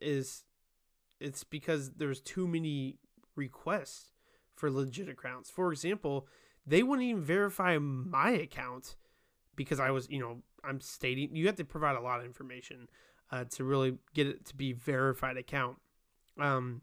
is 0.00 0.44
it's 1.20 1.44
because 1.44 1.92
there's 1.92 2.20
too 2.20 2.48
many 2.48 2.96
requests 3.36 4.12
for 4.56 4.70
legit 4.70 5.08
accounts. 5.08 5.50
For 5.50 5.72
example, 5.72 6.26
they 6.66 6.82
wouldn't 6.82 7.06
even 7.06 7.22
verify 7.22 7.78
my 7.78 8.30
account 8.30 8.96
because 9.54 9.78
I 9.78 9.90
was, 9.90 10.08
you 10.10 10.18
know, 10.18 10.38
I'm 10.64 10.80
stating 10.80 11.34
you 11.36 11.46
have 11.46 11.56
to 11.56 11.64
provide 11.64 11.96
a 11.96 12.00
lot 12.00 12.20
of 12.20 12.26
information 12.26 12.88
uh, 13.30 13.44
to 13.50 13.64
really 13.64 13.98
get 14.14 14.26
it 14.26 14.44
to 14.46 14.56
be 14.56 14.72
verified 14.72 15.36
account. 15.36 15.76
Um, 16.38 16.82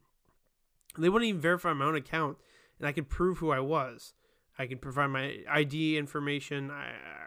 they 0.98 1.10
wouldn't 1.10 1.30
even 1.30 1.42
verify 1.42 1.74
my 1.74 1.86
own 1.86 1.96
account, 1.96 2.38
and 2.80 2.88
I 2.88 2.92
could 2.92 3.10
prove 3.10 3.40
who 3.40 3.52
I 3.52 3.60
was. 3.60 4.14
I 4.60 4.66
could 4.66 4.82
provide 4.82 5.08
my 5.08 5.38
ID 5.50 5.98
information 5.98 6.72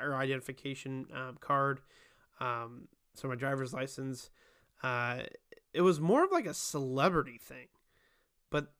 or 0.02 0.14
identification 0.14 1.07
uh, 1.14 1.33
card, 1.40 1.81
um, 2.40 2.88
so 3.14 3.29
my 3.29 3.35
driver's 3.35 3.73
license. 3.73 4.31
Uh, 4.83 5.21
it 5.73 5.83
was 5.83 6.00
more 6.00 6.25
of 6.25 6.33
like 6.33 6.47
a 6.47 6.55
celebrity 6.55 7.38
thing, 7.38 7.69
but 8.50 8.73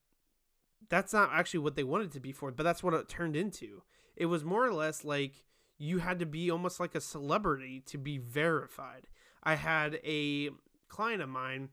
that's 0.89 1.13
not 1.13 1.31
actually 1.33 1.61
what 1.61 1.77
they 1.77 1.85
wanted 1.85 2.13
to 2.13 2.21
be 2.21 2.33
for. 2.33 2.51
But 2.51 2.65
that's 2.65 2.83
what 2.83 2.95
it 2.95 3.09
turned 3.09 3.37
into. 3.37 3.83
It 4.17 4.27
was 4.27 4.45
more 4.45 4.67
or 4.67 4.73
less 4.73 5.05
like 5.05 5.45
you 5.79 5.99
had 5.99 6.19
to 6.19 6.27
be 6.27 6.51
almost 6.51 6.79
like 6.79 6.95
a 6.95 7.01
celebrity 7.01 7.83
to 7.87 7.99
be 7.99 8.19
verified. 8.19 9.07
I 9.43 9.55
had 9.55 9.99
a 10.05 10.51
client 10.89 11.23
of 11.23 11.29
mine, 11.29 11.71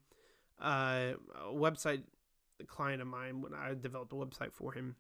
uh, 0.62 1.14
a 1.36 1.54
website 1.54 2.04
client 2.68 3.02
of 3.02 3.08
mine 3.08 3.42
when 3.42 3.54
I 3.54 3.74
developed 3.80 4.14
a 4.14 4.16
website 4.16 4.54
for 4.54 4.72
him. 4.72 4.96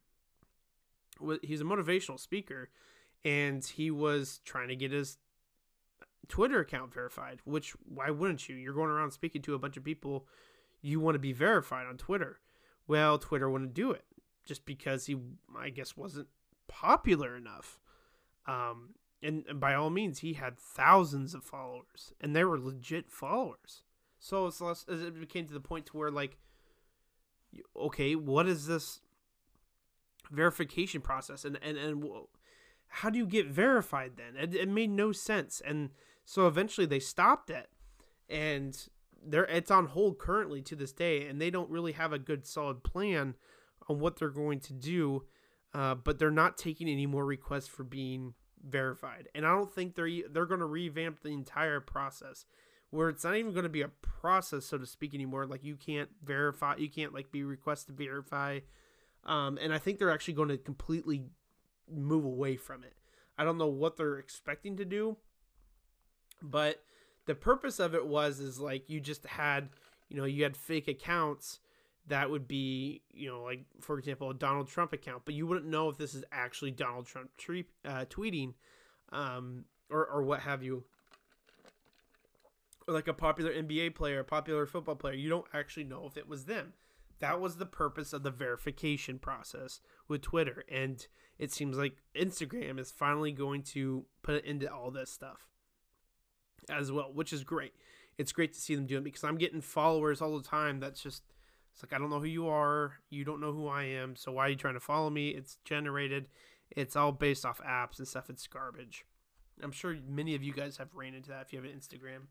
He's 1.42 1.62
a 1.62 1.64
motivational 1.64 2.20
speaker, 2.20 2.70
and 3.24 3.66
he 3.66 3.90
was 3.90 4.42
trying 4.46 4.68
to 4.68 4.76
get 4.76 4.92
his 4.92 5.18
Twitter 6.27 6.60
account 6.60 6.93
verified. 6.93 7.39
Which 7.46 7.72
why 7.88 8.10
wouldn't 8.10 8.48
you? 8.50 8.55
You're 8.55 8.74
going 8.74 8.89
around 8.89 9.12
speaking 9.12 9.41
to 9.43 9.55
a 9.55 9.60
bunch 9.60 9.77
of 9.77 9.84
people. 9.84 10.27
You 10.81 11.00
want 11.00 11.15
to 11.15 11.19
be 11.19 11.34
verified 11.34 11.88
on 11.88 11.98
Twitter. 11.98 12.39
Well, 12.88 13.17
Twitter 13.17 13.50
wouldn't 13.50 13.74
do 13.74 13.91
it 13.91 14.05
just 14.46 14.65
because 14.65 15.05
he, 15.07 15.17
I 15.57 15.69
guess, 15.69 15.98
wasn't 15.98 16.27
popular 16.67 17.36
enough. 17.36 17.79
Um, 18.46 18.96
and, 19.22 19.43
and 19.50 19.60
by 19.60 19.74
all 19.74 19.89
means, 19.89 20.19
he 20.19 20.34
had 20.34 20.57
thousands 20.57 21.34
of 21.34 21.43
followers, 21.43 22.13
and 22.22 22.36
they 22.36 22.43
were 22.43 22.60
legit 22.60 23.12
followers. 23.12 23.84
So 24.19 24.48
it's 24.48 24.62
less, 24.62 24.86
it 24.88 25.19
became 25.19 25.48
to 25.48 25.53
the 25.53 25.60
point 25.60 25.86
to 25.88 25.98
where 25.98 26.12
like, 26.12 26.38
okay, 27.75 28.15
what 28.15 28.48
is 28.48 28.67
this 28.67 29.01
verification 30.31 31.01
process, 31.01 31.46
and 31.46 31.57
and 31.62 31.77
and 31.77 32.05
how 32.88 33.10
do 33.10 33.17
you 33.17 33.25
get 33.25 33.48
verified 33.48 34.13
then? 34.17 34.41
It, 34.41 34.55
it 34.55 34.69
made 34.69 34.89
no 34.89 35.12
sense, 35.12 35.62
and 35.65 35.89
so 36.29 36.46
eventually 36.48 36.86
they 36.86 37.00
stopped 37.00 37.50
it, 37.50 37.69
and 38.29 38.77
they're 39.25 39.46
it's 39.46 39.72
on 39.72 39.88
hold 39.88 40.19
currently 40.19 40.62
to 40.63 40.75
this 40.75 40.91
day, 40.91 41.25
and 41.25 41.41
they 41.41 41.50
don't 41.50 41.69
really 41.69 41.93
have 41.93 42.12
a 42.12 42.19
good 42.19 42.46
solid 42.46 42.84
plan 42.84 43.36
on 43.88 44.00
what 44.00 44.17
they're 44.17 44.29
going 44.29 44.60
to 44.60 44.74
do. 44.74 45.24
Uh, 45.74 45.96
but 45.96 46.17
they're 46.19 46.31
not 46.31 46.57
taking 46.57 46.88
any 46.88 47.05
more 47.05 47.25
requests 47.25 47.67
for 47.67 47.84
being 47.84 48.34
verified. 48.67 49.27
And 49.36 49.46
I 49.46 49.53
don't 49.53 49.72
think 49.72 49.96
they're 49.96 50.10
they're 50.29 50.46
going 50.46 50.60
to 50.60 50.65
revamp 50.65 51.22
the 51.22 51.29
entire 51.29 51.79
process 51.79 52.46
where 52.89 53.10
it's 53.10 53.24
not 53.24 53.36
even 53.36 53.51
going 53.53 53.63
to 53.63 53.69
be 53.69 53.81
a 53.81 53.89
process 54.01 54.65
so 54.65 54.77
to 54.77 54.86
speak 54.86 55.13
anymore 55.13 55.46
like 55.46 55.62
you 55.62 55.75
can't 55.75 56.07
verify 56.24 56.74
you 56.77 56.89
can't 56.89 57.13
like 57.13 57.29
be 57.34 57.43
requested 57.43 57.98
to 57.98 58.03
verify 58.03 58.60
um, 59.27 59.60
and 59.62 59.74
I 59.74 59.77
think 59.77 60.00
they're 60.00 60.12
actually 60.12 60.36
going 60.36 60.50
to 60.50 60.57
completely 60.57 61.25
move 61.93 62.25
away 62.25 62.55
from 62.55 62.84
it. 62.84 62.93
I 63.38 63.43
don't 63.43 63.57
know 63.57 63.67
what 63.67 63.98
they're 63.98 64.17
expecting 64.17 64.77
to 64.77 64.86
do, 64.86 65.17
but 66.41 66.84
the 67.25 67.36
purpose 67.36 67.79
of 67.79 67.94
it 67.94 68.08
was 68.08 68.39
is 68.39 68.60
like 68.60 68.89
you 68.89 69.00
just 69.00 69.25
had, 69.25 69.70
you 70.10 70.17
know, 70.17 70.25
you 70.25 70.44
had 70.44 70.58
fake 70.58 70.88
accounts 70.88 71.60
that 72.08 72.29
would 72.29 72.48
be, 72.48 73.01
you 73.12 73.29
know, 73.29 73.44
like 73.44 73.65
for 73.82 74.00
example, 74.00 74.29
a 74.29 74.34
Donald 74.34 74.67
Trump 74.67 74.94
account, 74.94 75.24
but 75.25 75.36
you 75.36 75.46
wouldn't 75.46 75.67
know 75.67 75.89
if 75.89 75.98
this 75.98 76.15
is 76.15 76.24
actually 76.32 76.72
Donald 76.72 77.06
Trump 77.06 77.29
tre- 77.38 77.65
uh, 77.86 78.06
tweeting, 78.10 78.53
um, 79.12 79.65
or 79.89 80.06
or 80.06 80.24
what 80.24 80.41
have 80.41 80.63
you. 80.63 80.86
Or 82.88 82.94
like 82.94 83.10
a 83.10 83.13
popular 83.13 83.51
NBA 83.51 83.96
player, 83.96 84.22
a 84.22 84.24
popular 84.24 84.65
football 84.65 84.96
player, 84.96 85.13
you 85.13 85.29
don't 85.29 85.48
actually 85.53 85.84
know 85.84 86.06
if 86.08 86.15
it 86.15 86.27
was 86.27 86.46
them. 86.46 86.74
That 87.20 87.41
was 87.41 87.58
the 87.58 87.65
purpose 87.65 88.13
of 88.13 88.24
the 88.24 88.32
verification 88.32 89.20
process 89.20 89.82
with 90.08 90.22
Twitter, 90.22 90.63
and 90.72 91.06
it 91.38 91.51
seems 91.51 91.77
like 91.77 91.98
Instagram 92.15 92.79
is 92.79 92.91
finally 92.91 93.34
going 93.34 93.63
to 93.63 94.06
put 94.22 94.36
it 94.36 94.46
into 94.46 94.72
all 94.72 94.91
this 94.91 95.12
stuff 95.12 95.48
as 96.70 96.92
well, 96.92 97.12
which 97.14 97.34
is 97.34 97.44
great. 97.44 97.74
It's 98.18 98.32
great 98.32 98.54
to 98.54 98.60
see 98.60 98.76
them 98.76 98.86
doing 98.86 99.02
it 99.02 99.06
because 99.06 99.24
I'm 99.24 99.38
getting 99.38 99.62
followers 99.62 100.22
all 100.22 100.38
the 100.38 100.44
time. 100.44 100.80
That's 100.80 101.02
just 101.02 101.24
it's 101.74 101.84
like 101.84 101.94
I 101.94 102.00
don't 102.00 102.10
know 102.10 102.20
who 102.20 102.26
you 102.26 102.48
are, 102.48 102.94
you 103.10 103.24
don't 103.24 103.40
know 103.40 103.54
who 103.54 103.68
I 103.68 103.84
am, 103.84 104.16
so 104.16 104.32
why 104.32 104.48
are 104.48 104.50
you 104.50 104.56
trying 104.56 104.74
to 104.74 104.80
follow 104.80 105.10
me? 105.10 105.30
It's 105.30 105.58
generated. 105.64 106.28
It's 106.72 106.96
all 106.96 107.12
based 107.12 107.46
off 107.46 107.62
apps 107.62 108.00
and 108.00 108.08
stuff. 108.08 108.30
It's 108.30 108.48
garbage. 108.48 109.06
I'm 109.62 109.72
sure 109.72 109.96
many 110.08 110.36
of 110.36 110.44
you 110.44 110.54
guys 110.54 110.78
have 110.78 110.90
ran 110.94 111.14
into 111.14 111.30
that 111.30 111.44
if 111.44 111.54
you 111.54 111.62
have 111.62 111.70
an 111.70 111.78
Instagram. 111.78 112.28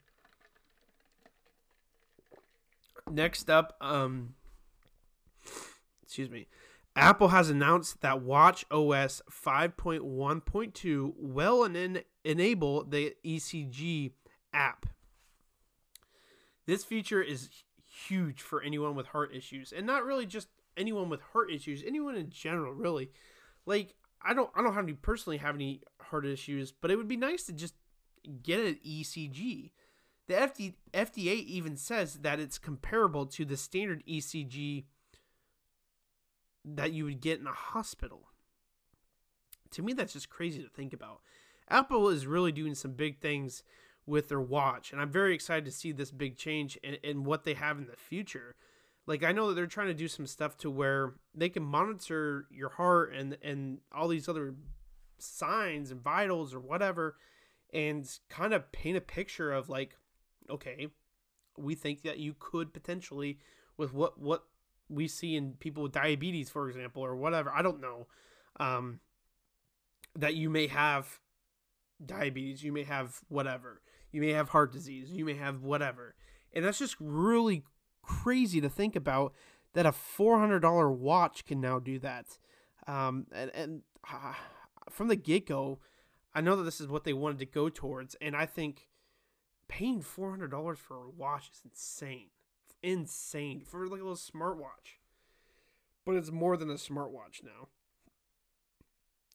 Next 3.11 3.49
up, 3.49 3.77
um 3.81 4.35
excuse 6.03 6.31
me. 6.31 6.49
Apple 6.97 7.29
has 7.29 7.51
announced 7.51 8.01
that 8.01 8.23
Watch 8.23 8.65
OS 8.71 9.21
5.1.2 9.31 11.13
will 11.19 11.65
en- 11.65 12.03
enable 12.25 12.85
the 12.85 13.15
ECG 13.25 14.13
app. 14.55 14.87
This 16.67 16.85
feature 16.85 17.23
is 17.23 17.51
huge 18.09 18.41
for 18.41 18.63
anyone 18.63 18.95
with 18.95 19.09
heart 19.09 19.35
issues 19.35 19.73
and 19.73 19.87
not 19.87 20.05
really 20.05 20.27
just 20.27 20.49
anyone 20.77 21.09
with 21.09 21.21
heart 21.33 21.51
issues 21.51 21.83
anyone 21.87 22.15
in 22.15 22.29
general 22.29 22.73
really 22.75 23.11
like 23.65 23.95
i 24.23 24.35
don't 24.35 24.51
i 24.55 24.63
don't 24.63 24.75
have 24.75 24.85
any 24.85 24.93
personally 24.93 25.39
have 25.39 25.55
any 25.55 25.81
heart 26.01 26.27
issues 26.27 26.73
but 26.73 26.91
it 26.91 26.97
would 26.97 27.09
be 27.09 27.17
nice 27.17 27.45
to 27.45 27.53
just 27.53 27.75
get 28.43 28.61
an 28.61 28.79
ecg 28.87 29.71
the 30.29 30.35
FD, 30.35 30.75
fda 30.93 31.45
even 31.45 31.77
says 31.77 32.17
that 32.17 32.39
it's 32.39 32.59
comparable 32.59 33.25
to 33.25 33.45
the 33.45 33.57
standard 33.57 34.03
ecg 34.07 34.85
that 36.67 36.93
you 36.93 37.05
would 37.05 37.21
get 37.21 37.41
in 37.41 37.47
a 37.47 37.53
hospital 37.53 38.29
to 39.71 39.83
me 39.83 39.93
that's 39.93 40.13
just 40.13 40.29
crazy 40.29 40.63
to 40.63 40.69
think 40.69 40.93
about 40.93 41.21
apple 41.71 42.09
is 42.09 42.27
really 42.27 42.53
doing 42.53 42.75
some 42.75 42.93
big 42.93 43.19
things 43.21 43.63
with 44.07 44.29
their 44.29 44.41
watch. 44.41 44.93
And 44.93 45.01
I'm 45.01 45.11
very 45.11 45.35
excited 45.35 45.65
to 45.65 45.73
see 45.73 45.93
this 45.93 46.11
big 46.11 46.37
change 46.37 46.79
and, 47.05 47.27
what 47.27 47.45
they 47.45 47.55
have 47.55 47.79
in 47.79 47.87
the 47.87 47.97
future. 47.97 48.55
Like 49.07 49.25
I 49.25 49.33
know 49.33 49.49
that 49.49 49.55
they're 49.55 49.67
trying 49.67 49.89
to 49.89 49.95
do 49.95 50.09
some 50.09 50.27
stuff 50.27 50.57
to 50.59 50.71
where 50.71 51.15
they 51.35 51.49
can 51.49 51.63
monitor 51.63 52.47
your 52.51 52.71
heart 52.71 53.13
and 53.15 53.37
and 53.43 53.79
all 53.93 54.09
these 54.09 54.29
other 54.29 54.55
signs 55.19 55.91
and 55.91 56.03
vitals 56.03 56.53
or 56.53 56.61
whatever 56.61 57.17
and 57.73 58.09
kind 58.29 58.53
of 58.53 58.71
paint 58.73 58.97
a 58.97 59.01
picture 59.01 59.53
of 59.53 59.69
like 59.69 59.97
okay, 60.51 60.89
we 61.57 61.75
think 61.75 62.03
that 62.03 62.19
you 62.19 62.35
could 62.39 62.73
potentially 62.73 63.39
with 63.77 63.93
what 63.93 64.21
what 64.21 64.45
we 64.89 65.09
see 65.09 65.37
in 65.37 65.55
people 65.55 65.83
with 65.83 65.93
diabetes 65.93 66.51
for 66.51 66.69
example 66.69 67.05
or 67.05 67.17
whatever, 67.17 67.51
I 67.55 67.63
don't 67.63 67.81
know. 67.81 68.07
Um 68.59 69.01
that 70.15 70.35
you 70.35 70.49
may 70.49 70.67
have 70.67 71.21
diabetes, 72.05 72.65
you 72.65 72.73
may 72.73 72.85
have 72.85 73.21
whatever 73.29 73.83
you 74.17 74.23
may 74.23 74.33
have 74.33 74.49
heart 74.49 74.73
disease, 74.73 75.11
you 75.11 75.27
may 75.27 75.35
have 75.35 75.63
whatever. 75.63 76.15
And 76.55 76.65
that's 76.65 76.79
just 76.79 76.97
really 76.99 77.65
crazy 78.03 78.63
to 78.63 78.69
think 78.71 78.97
about 78.97 79.35
that 79.75 79.85
a 79.85 79.93
$400 79.93 80.97
watch 80.97 81.45
can 81.45 81.61
now 81.61 81.79
do 81.79 81.99
that. 81.99 82.39
Um, 82.87 83.27
and 83.31 83.51
and 83.55 83.83
uh, 84.11 84.33
from 84.89 85.09
the 85.09 85.17
get 85.17 85.47
go, 85.47 85.81
I 86.35 86.41
know 86.41 86.57
that 86.57 86.63
this 86.63 86.81
is 86.81 86.87
what 86.87 87.05
they 87.05 87.13
wanted 87.13 87.41
to 87.41 87.47
go 87.47 87.69
towards. 87.69 88.15
And 88.21 88.35
I 88.35 88.47
think 88.47 88.89
paying 89.69 90.01
$400 90.01 90.79
for 90.79 90.97
a 90.97 91.11
watch 91.11 91.51
is 91.53 91.61
insane. 91.63 92.29
Insane 92.83 93.63
for 93.65 93.87
like 93.87 94.01
a 94.01 94.05
little 94.05 94.15
smartwatch. 94.15 94.99
But 96.05 96.17
it's 96.17 96.31
more 96.31 96.57
than 96.57 96.71
a 96.71 96.75
smartwatch 96.75 97.43
now. 97.43 97.69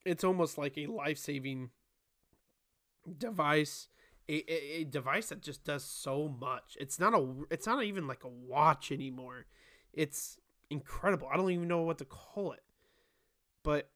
It's 0.05 0.24
almost 0.24 0.57
like 0.57 0.77
a 0.77 0.88
life 0.88 1.17
saving 1.17 1.71
device 3.17 3.88
a, 4.29 4.43
a, 4.48 4.81
a 4.81 4.83
device 4.86 5.29
that 5.29 5.41
just 5.41 5.65
does 5.65 5.83
so 5.83 6.27
much. 6.39 6.77
It's 6.79 7.00
not 7.00 7.13
a 7.13 7.27
it's 7.50 7.67
not 7.67 7.83
even 7.83 8.07
like 8.07 8.24
a 8.24 8.29
watch 8.29 8.91
anymore. 8.91 9.45
It's 9.93 10.38
incredible. 10.69 11.27
I 11.31 11.38
don't 11.38 11.51
even 11.51 11.67
know 11.67 11.81
what 11.81 11.98
to 11.98 12.05
call 12.05 12.53
it. 12.53 12.63
But 13.63 13.89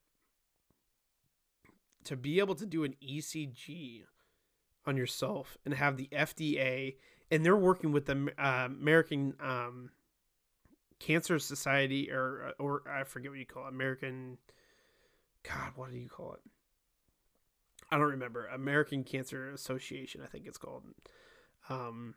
to 2.03 2.15
be 2.15 2.39
able 2.39 2.55
to 2.55 2.65
do 2.65 2.83
an 2.83 2.95
ECG 3.01 4.03
on 4.85 4.97
yourself 4.97 5.57
and 5.65 5.73
have 5.73 5.97
the 5.97 6.09
FDA 6.11 6.95
and 7.31 7.45
they're 7.45 7.55
working 7.55 7.91
with 7.91 8.05
the 8.05 8.31
uh, 8.37 8.65
American 8.65 9.33
um, 9.39 9.89
Cancer 10.99 11.39
Society 11.39 12.11
or 12.11 12.53
or 12.59 12.83
I 12.89 13.03
forget 13.03 13.31
what 13.31 13.39
you 13.39 13.45
call 13.45 13.65
it, 13.65 13.69
American 13.69 14.37
God, 15.43 15.71
what 15.75 15.91
do 15.91 15.97
you 15.97 16.09
call 16.09 16.33
it? 16.33 16.39
I 17.91 17.97
don't 17.97 18.11
remember. 18.11 18.47
American 18.47 19.03
Cancer 19.03 19.51
Association, 19.51 20.21
I 20.23 20.27
think 20.27 20.45
it's 20.47 20.57
called. 20.57 20.83
Um, 21.69 22.15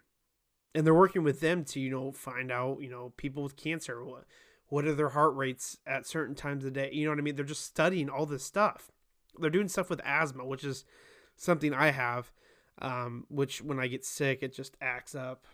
and 0.74 0.86
they're 0.86 0.94
working 0.94 1.24
with 1.24 1.40
them 1.40 1.64
to 1.64 1.80
you 1.80 1.90
know 1.90 2.12
find 2.12 2.50
out 2.50 2.80
you 2.80 2.90
know 2.90 3.12
people 3.16 3.42
with 3.42 3.56
cancer 3.56 4.04
what 4.04 4.24
what 4.68 4.84
are 4.84 4.94
their 4.94 5.08
heart 5.10 5.34
rates 5.34 5.78
at 5.86 6.06
certain 6.06 6.34
times 6.34 6.64
of 6.64 6.74
the 6.74 6.80
day. 6.80 6.90
You 6.92 7.04
know 7.04 7.12
what 7.12 7.18
I 7.18 7.22
mean? 7.22 7.36
They're 7.36 7.44
just 7.44 7.64
studying 7.64 8.10
all 8.10 8.26
this 8.26 8.44
stuff. 8.44 8.90
They're 9.38 9.50
doing 9.50 9.68
stuff 9.68 9.88
with 9.88 10.00
asthma, 10.04 10.44
which 10.44 10.64
is 10.64 10.84
something 11.36 11.72
I 11.72 11.90
have. 11.90 12.30
Um, 12.80 13.26
which 13.28 13.60
when 13.60 13.80
I 13.80 13.88
get 13.88 14.04
sick, 14.04 14.42
it 14.42 14.54
just 14.54 14.76
acts 14.80 15.14
up. 15.14 15.44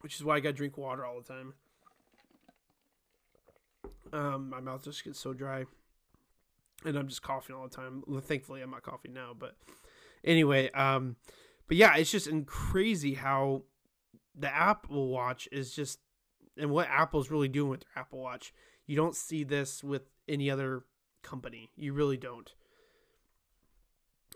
Which 0.00 0.16
is 0.16 0.24
why 0.24 0.36
I 0.36 0.40
gotta 0.40 0.54
drink 0.54 0.76
water 0.76 1.04
all 1.04 1.20
the 1.20 1.26
time. 1.26 1.54
Um, 4.12 4.50
my 4.50 4.60
mouth 4.60 4.84
just 4.84 5.02
gets 5.02 5.18
so 5.18 5.32
dry 5.32 5.64
and 6.84 6.96
I'm 6.96 7.08
just 7.08 7.22
coughing 7.22 7.56
all 7.56 7.66
the 7.68 7.74
time. 7.74 8.02
Thankfully, 8.22 8.60
I'm 8.60 8.70
not 8.70 8.82
coughing 8.82 9.12
now, 9.12 9.34
but 9.38 9.56
anyway, 10.22 10.70
um, 10.72 11.16
but 11.66 11.76
yeah, 11.76 11.96
it's 11.96 12.10
just 12.10 12.28
crazy 12.46 13.14
how 13.14 13.62
the 14.34 14.54
Apple 14.54 15.08
Watch 15.08 15.48
is 15.50 15.74
just 15.74 15.98
and 16.56 16.70
what 16.70 16.88
Apple's 16.88 17.30
really 17.30 17.48
doing 17.48 17.70
with 17.70 17.80
their 17.80 18.02
Apple 18.02 18.20
Watch. 18.20 18.52
You 18.86 18.96
don't 18.96 19.16
see 19.16 19.44
this 19.44 19.82
with 19.82 20.02
any 20.28 20.50
other 20.50 20.84
company. 21.22 21.70
You 21.76 21.94
really 21.94 22.16
don't. 22.16 22.52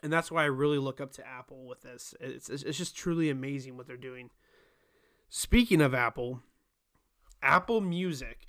And 0.03 0.13
that's 0.13 0.31
why 0.31 0.43
I 0.43 0.47
really 0.47 0.79
look 0.79 1.01
up 1.01 1.13
to 1.13 1.27
Apple 1.27 1.67
with 1.67 1.83
this. 1.83 2.15
It's, 2.21 2.49
it's 2.49 2.79
just 2.79 2.97
truly 2.97 3.31
amazing 3.31 3.77
what 3.77 3.87
they're 3.87 3.97
doing. 3.97 4.31
Speaking 5.29 5.81
of 5.81 5.95
Apple, 5.95 6.41
Apple 7.43 7.81
Music 7.81 8.49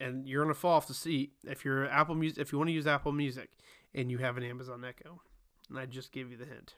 and 0.00 0.28
you're 0.28 0.42
gonna 0.42 0.54
fall 0.54 0.74
off 0.74 0.86
the 0.86 0.94
seat 0.94 1.32
if 1.44 1.64
you're 1.64 1.86
Apple 1.86 2.14
Music. 2.14 2.38
If 2.38 2.52
you 2.52 2.58
want 2.58 2.68
to 2.68 2.74
use 2.74 2.86
Apple 2.86 3.12
Music 3.12 3.50
and 3.94 4.10
you 4.10 4.18
have 4.18 4.36
an 4.36 4.44
Amazon 4.44 4.84
Echo, 4.84 5.22
and 5.68 5.78
I 5.78 5.86
just 5.86 6.12
gave 6.12 6.30
you 6.30 6.36
the 6.36 6.44
hint. 6.44 6.74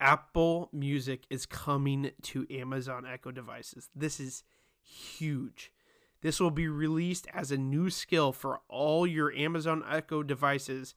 Apple 0.00 0.68
Music 0.72 1.24
is 1.30 1.46
coming 1.46 2.12
to 2.22 2.46
Amazon 2.50 3.04
Echo 3.06 3.30
devices. 3.32 3.88
This 3.94 4.20
is 4.20 4.44
huge. 4.82 5.72
This 6.20 6.40
will 6.40 6.50
be 6.50 6.68
released 6.68 7.26
as 7.32 7.50
a 7.50 7.56
new 7.56 7.90
skill 7.90 8.32
for 8.32 8.60
all 8.68 9.06
your 9.06 9.32
Amazon 9.32 9.82
Echo 9.88 10.22
devices 10.22 10.94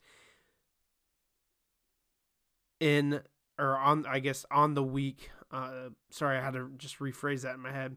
in 2.82 3.20
or 3.58 3.78
on 3.78 4.04
I 4.06 4.18
guess 4.18 4.44
on 4.50 4.74
the 4.74 4.82
week. 4.82 5.30
Uh, 5.50 5.90
sorry, 6.10 6.38
I 6.38 6.42
had 6.42 6.54
to 6.54 6.70
just 6.76 6.98
rephrase 6.98 7.42
that 7.42 7.54
in 7.54 7.60
my 7.60 7.72
head. 7.72 7.96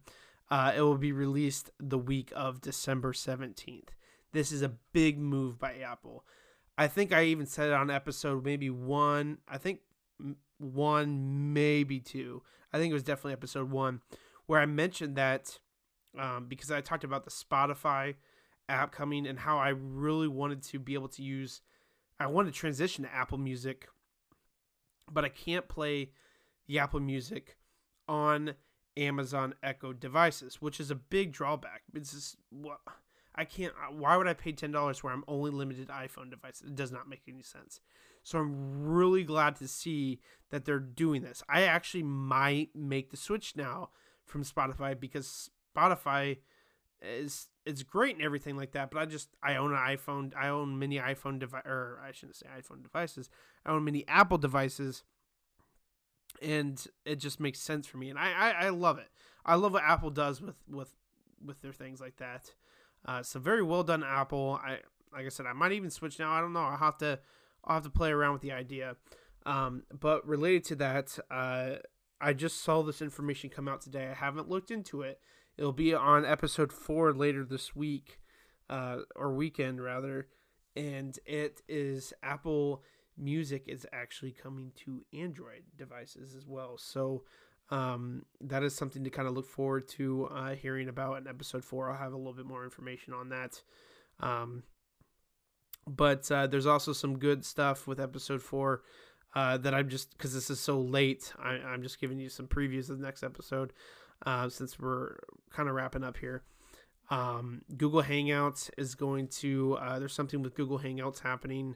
Uh, 0.51 0.73
it 0.75 0.81
will 0.81 0.97
be 0.97 1.11
released 1.11 1.71
the 1.79 1.97
week 1.97 2.31
of 2.35 2.61
December 2.61 3.13
17th. 3.13 3.89
This 4.31 4.51
is 4.51 4.61
a 4.61 4.73
big 4.93 5.17
move 5.17 5.57
by 5.57 5.75
Apple. 5.77 6.23
I 6.77 6.87
think 6.87 7.11
I 7.11 7.23
even 7.23 7.45
said 7.47 7.69
it 7.69 7.73
on 7.73 7.89
episode 7.89 8.43
maybe 8.43 8.69
one. 8.69 9.39
I 9.47 9.57
think 9.57 9.79
one, 10.59 11.53
maybe 11.53 11.99
two. 11.99 12.43
I 12.71 12.77
think 12.77 12.91
it 12.91 12.93
was 12.93 13.03
definitely 13.03 13.33
episode 13.33 13.71
one 13.71 14.01
where 14.45 14.59
I 14.59 14.65
mentioned 14.65 15.15
that 15.15 15.57
um, 16.19 16.45
because 16.47 16.69
I 16.69 16.81
talked 16.81 17.03
about 17.03 17.23
the 17.23 17.31
Spotify 17.31 18.15
app 18.69 18.91
coming 18.91 19.25
and 19.25 19.39
how 19.39 19.57
I 19.57 19.69
really 19.69 20.27
wanted 20.27 20.61
to 20.63 20.79
be 20.79 20.93
able 20.93 21.09
to 21.09 21.23
use. 21.23 21.61
I 22.19 22.27
wanted 22.27 22.53
to 22.53 22.59
transition 22.59 23.03
to 23.03 23.13
Apple 23.13 23.37
Music, 23.37 23.87
but 25.11 25.25
I 25.25 25.29
can't 25.29 25.67
play 25.67 26.11
the 26.67 26.79
Apple 26.79 26.99
Music 26.99 27.57
on 28.07 28.55
Amazon 28.97 29.53
Echo 29.61 29.93
devices, 29.93 30.61
which 30.61 30.79
is 30.79 30.89
a 30.91 30.95
big 30.95 31.31
drawback. 31.31 31.83
It's 31.93 32.13
just, 32.13 32.37
well, 32.51 32.79
I 33.35 33.45
can't. 33.45 33.73
Why 33.91 34.15
would 34.17 34.27
I 34.27 34.33
pay 34.33 34.53
ten 34.53 34.71
dollars 34.71 35.03
where 35.03 35.13
I'm 35.13 35.25
only 35.27 35.51
limited 35.51 35.89
iPhone 35.89 36.29
devices? 36.29 36.69
It 36.69 36.75
does 36.75 36.91
not 36.91 37.09
make 37.09 37.23
any 37.27 37.43
sense. 37.43 37.81
So 38.23 38.39
I'm 38.39 38.87
really 38.87 39.23
glad 39.23 39.55
to 39.57 39.67
see 39.67 40.19
that 40.49 40.65
they're 40.65 40.79
doing 40.79 41.21
this. 41.21 41.43
I 41.49 41.63
actually 41.63 42.03
might 42.03 42.69
make 42.75 43.11
the 43.11 43.17
switch 43.17 43.55
now 43.55 43.89
from 44.23 44.43
Spotify 44.43 44.99
because 44.99 45.49
Spotify 45.75 46.37
is 47.01 47.47
it's 47.65 47.83
great 47.83 48.15
and 48.15 48.23
everything 48.23 48.55
like 48.55 48.71
that. 48.73 48.91
But 48.91 49.01
I 49.01 49.05
just 49.05 49.29
I 49.41 49.55
own 49.55 49.71
an 49.71 49.77
iPhone. 49.77 50.33
I 50.35 50.49
own 50.49 50.77
many 50.79 50.97
iPhone 50.97 51.39
device, 51.39 51.65
or 51.65 51.99
I 52.05 52.11
shouldn't 52.11 52.35
say 52.35 52.47
iPhone 52.57 52.83
devices. 52.83 53.29
I 53.65 53.71
own 53.71 53.83
many 53.83 54.07
Apple 54.07 54.37
devices 54.37 55.03
and 56.41 56.85
it 57.05 57.17
just 57.17 57.39
makes 57.39 57.59
sense 57.59 57.87
for 57.87 57.97
me, 57.97 58.09
and 58.09 58.19
I, 58.19 58.31
I, 58.31 58.49
I 58.65 58.69
love 58.69 58.97
it. 58.97 59.07
I 59.45 59.55
love 59.55 59.73
what 59.73 59.83
Apple 59.83 60.09
does 60.09 60.41
with 60.41 60.55
with 60.69 60.93
with 61.43 61.61
their 61.61 61.73
things 61.73 62.01
like 62.01 62.17
that. 62.17 62.53
Uh, 63.05 63.21
so 63.21 63.39
very 63.39 63.61
well 63.61 63.83
done, 63.83 64.03
Apple. 64.03 64.59
I 64.63 64.79
like 65.13 65.25
I 65.25 65.29
said, 65.29 65.45
I 65.45 65.53
might 65.53 65.71
even 65.71 65.89
switch 65.89 66.19
now. 66.19 66.31
I 66.31 66.41
don't 66.41 66.53
know. 66.53 66.61
I'll 66.61 66.77
have 66.77 66.97
to 66.99 67.19
I'll 67.63 67.75
have 67.75 67.83
to 67.83 67.89
play 67.89 68.11
around 68.11 68.33
with 68.33 68.41
the 68.41 68.51
idea. 68.51 68.95
Um, 69.45 69.83
but 69.97 70.27
related 70.27 70.63
to 70.65 70.75
that, 70.77 71.19
uh, 71.29 71.75
I 72.19 72.33
just 72.33 72.63
saw 72.63 72.81
this 72.81 73.01
information 73.01 73.49
come 73.49 73.67
out 73.67 73.81
today. 73.81 74.07
I 74.07 74.15
haven't 74.15 74.49
looked 74.49 74.71
into 74.71 75.03
it. 75.03 75.19
It'll 75.57 75.71
be 75.71 75.93
on 75.93 76.25
episode 76.25 76.71
four 76.71 77.13
later 77.13 77.45
this 77.45 77.75
week, 77.75 78.19
uh, 78.69 78.99
or 79.15 79.33
weekend 79.33 79.81
rather, 79.81 80.27
and 80.75 81.17
it 81.25 81.61
is 81.67 82.13
Apple 82.21 82.83
music 83.17 83.63
is 83.67 83.87
actually 83.93 84.31
coming 84.31 84.71
to 84.85 85.01
Android 85.13 85.63
devices 85.77 86.35
as 86.35 86.45
well. 86.45 86.77
So 86.77 87.23
um, 87.69 88.25
that 88.41 88.63
is 88.63 88.75
something 88.75 89.03
to 89.03 89.09
kind 89.09 89.27
of 89.27 89.33
look 89.33 89.47
forward 89.47 89.87
to 89.89 90.25
uh, 90.25 90.55
hearing 90.55 90.89
about 90.89 91.17
in 91.17 91.27
episode 91.27 91.63
four. 91.63 91.89
I'll 91.89 91.97
have 91.97 92.13
a 92.13 92.17
little 92.17 92.33
bit 92.33 92.45
more 92.45 92.63
information 92.63 93.13
on 93.13 93.29
that. 93.29 93.61
Um, 94.19 94.63
but 95.87 96.29
uh, 96.31 96.47
there's 96.47 96.65
also 96.65 96.93
some 96.93 97.17
good 97.17 97.45
stuff 97.45 97.87
with 97.87 97.99
episode 97.99 98.41
four 98.41 98.83
uh, 99.35 99.57
that 99.57 99.73
I'm 99.73 99.89
just 99.89 100.11
because 100.17 100.33
this 100.33 100.49
is 100.49 100.59
so 100.59 100.79
late. 100.79 101.33
I, 101.39 101.55
am 101.73 101.83
just 101.83 101.99
giving 101.99 102.19
you 102.19 102.29
some 102.29 102.47
previews 102.47 102.89
of 102.89 102.99
the 102.99 103.05
next 103.05 103.23
episode 103.23 103.73
uh, 104.25 104.49
since 104.49 104.79
we're 104.79 105.17
kind 105.51 105.69
of 105.69 105.75
wrapping 105.75 106.03
up 106.03 106.17
here. 106.17 106.43
Um, 107.09 107.61
Google 107.77 108.01
Hangouts 108.01 108.69
is 108.77 108.95
going 108.95 109.27
to 109.27 109.77
uh, 109.79 109.99
there's 109.99 110.13
something 110.13 110.41
with 110.41 110.55
Google 110.55 110.79
Hangouts 110.79 111.19
happening. 111.19 111.75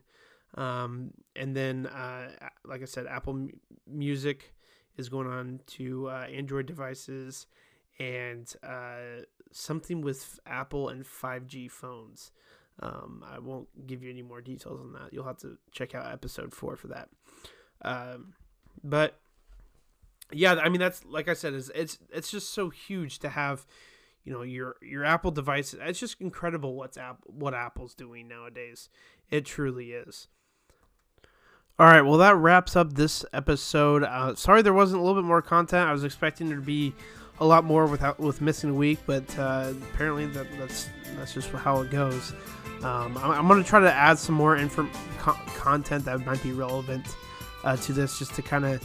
Um, 0.55 1.11
and 1.35 1.55
then, 1.55 1.85
uh, 1.85 2.31
like 2.65 2.81
I 2.81 2.85
said, 2.85 3.05
Apple 3.05 3.33
M- 3.33 3.59
Music 3.87 4.53
is 4.97 5.07
going 5.07 5.27
on 5.27 5.59
to 5.67 6.09
uh, 6.09 6.25
Android 6.33 6.65
devices 6.65 7.45
and 7.99 8.51
uh, 8.63 9.23
something 9.51 10.01
with 10.01 10.39
Apple 10.45 10.89
and 10.89 11.05
5G 11.05 11.69
phones. 11.69 12.31
Um, 12.81 13.23
I 13.29 13.39
won't 13.39 13.67
give 13.87 14.03
you 14.03 14.09
any 14.09 14.21
more 14.21 14.41
details 14.41 14.79
on 14.79 14.93
that. 14.93 15.13
You'll 15.13 15.25
have 15.25 15.37
to 15.39 15.57
check 15.71 15.93
out 15.93 16.11
episode 16.11 16.53
four 16.53 16.75
for 16.75 16.87
that. 16.87 17.09
Um, 17.81 18.33
but 18.83 19.19
yeah, 20.31 20.55
I 20.55 20.69
mean 20.69 20.79
that's 20.79 21.03
like 21.05 21.27
I 21.27 21.33
said, 21.33 21.53
is 21.53 21.71
it's 21.73 21.97
it's 22.11 22.31
just 22.31 22.53
so 22.53 22.69
huge 22.69 23.19
to 23.19 23.29
have, 23.29 23.65
you 24.23 24.33
know, 24.33 24.41
your 24.41 24.75
your 24.81 25.03
Apple 25.03 25.31
device. 25.31 25.75
It's 25.79 25.99
just 25.99 26.19
incredible 26.21 26.75
what's 26.75 26.97
app 26.97 27.19
what 27.25 27.53
Apple's 27.53 27.95
doing 27.95 28.27
nowadays. 28.27 28.89
It 29.29 29.45
truly 29.45 29.91
is. 29.91 30.27
All 31.77 31.85
right, 31.85 32.01
well 32.01 32.17
that 32.17 32.35
wraps 32.35 32.75
up 32.75 32.93
this 32.93 33.25
episode. 33.33 34.03
Uh, 34.03 34.35
sorry 34.35 34.61
there 34.61 34.73
wasn't 34.73 35.01
a 35.01 35.03
little 35.03 35.21
bit 35.21 35.27
more 35.27 35.41
content. 35.41 35.87
I 35.87 35.93
was 35.93 36.03
expecting 36.03 36.47
there 36.47 36.57
to 36.57 36.63
be 36.63 36.93
a 37.39 37.45
lot 37.45 37.63
more 37.63 37.85
without 37.85 38.19
with 38.19 38.41
missing 38.41 38.71
a 38.71 38.73
week, 38.73 38.99
but 39.05 39.37
uh, 39.39 39.73
apparently 39.93 40.25
that, 40.27 40.47
that's 40.57 40.89
that's 41.15 41.33
just 41.33 41.49
how 41.49 41.81
it 41.81 41.89
goes. 41.89 42.33
Um, 42.83 43.17
I'm, 43.17 43.31
I'm 43.31 43.47
going 43.47 43.61
to 43.61 43.67
try 43.67 43.79
to 43.79 43.91
add 43.91 44.17
some 44.17 44.35
more 44.35 44.55
inform- 44.55 44.91
co- 45.17 45.37
content 45.55 46.05
that 46.05 46.25
might 46.25 46.41
be 46.43 46.51
relevant 46.51 47.05
uh, 47.63 47.75
to 47.77 47.93
this, 47.93 48.19
just 48.19 48.35
to 48.35 48.41
kind 48.41 48.65
of 48.65 48.83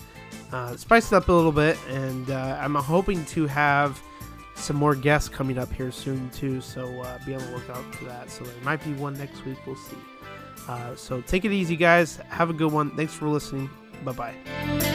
uh, 0.53 0.77
spice 0.77 1.13
it 1.13 1.17
up 1.17 1.29
a 1.29 1.33
little 1.33 1.53
bit. 1.53 1.77
And 1.89 2.31
uh, 2.31 2.59
I'm 2.61 2.75
hoping 2.75 3.25
to 3.27 3.47
have 3.47 4.01
some 4.55 4.77
more 4.77 4.95
guests 4.95 5.29
coming 5.29 5.59
up 5.59 5.73
here 5.73 5.91
soon 5.91 6.31
too, 6.31 6.61
so 6.61 7.01
uh, 7.01 7.19
be 7.27 7.35
on 7.35 7.41
the 7.41 7.51
lookout 7.53 7.95
for 7.95 8.05
that. 8.05 8.31
So 8.31 8.45
there 8.45 8.55
might 8.63 8.83
be 8.85 8.93
one 8.95 9.15
next 9.15 9.45
week. 9.45 9.59
We'll 9.67 9.77
see. 9.77 9.97
Uh, 10.69 10.95
so 10.95 11.21
take 11.23 11.45
it 11.45 11.53
easy, 11.53 11.77
guys. 11.77 12.17
Have 12.29 12.51
a 12.51 12.55
good 12.55 12.73
one. 12.73 12.97
Thanks 12.97 13.13
for 13.13 13.29
listening. 13.29 13.69
Bye 14.05 14.13
bye. 14.13 14.94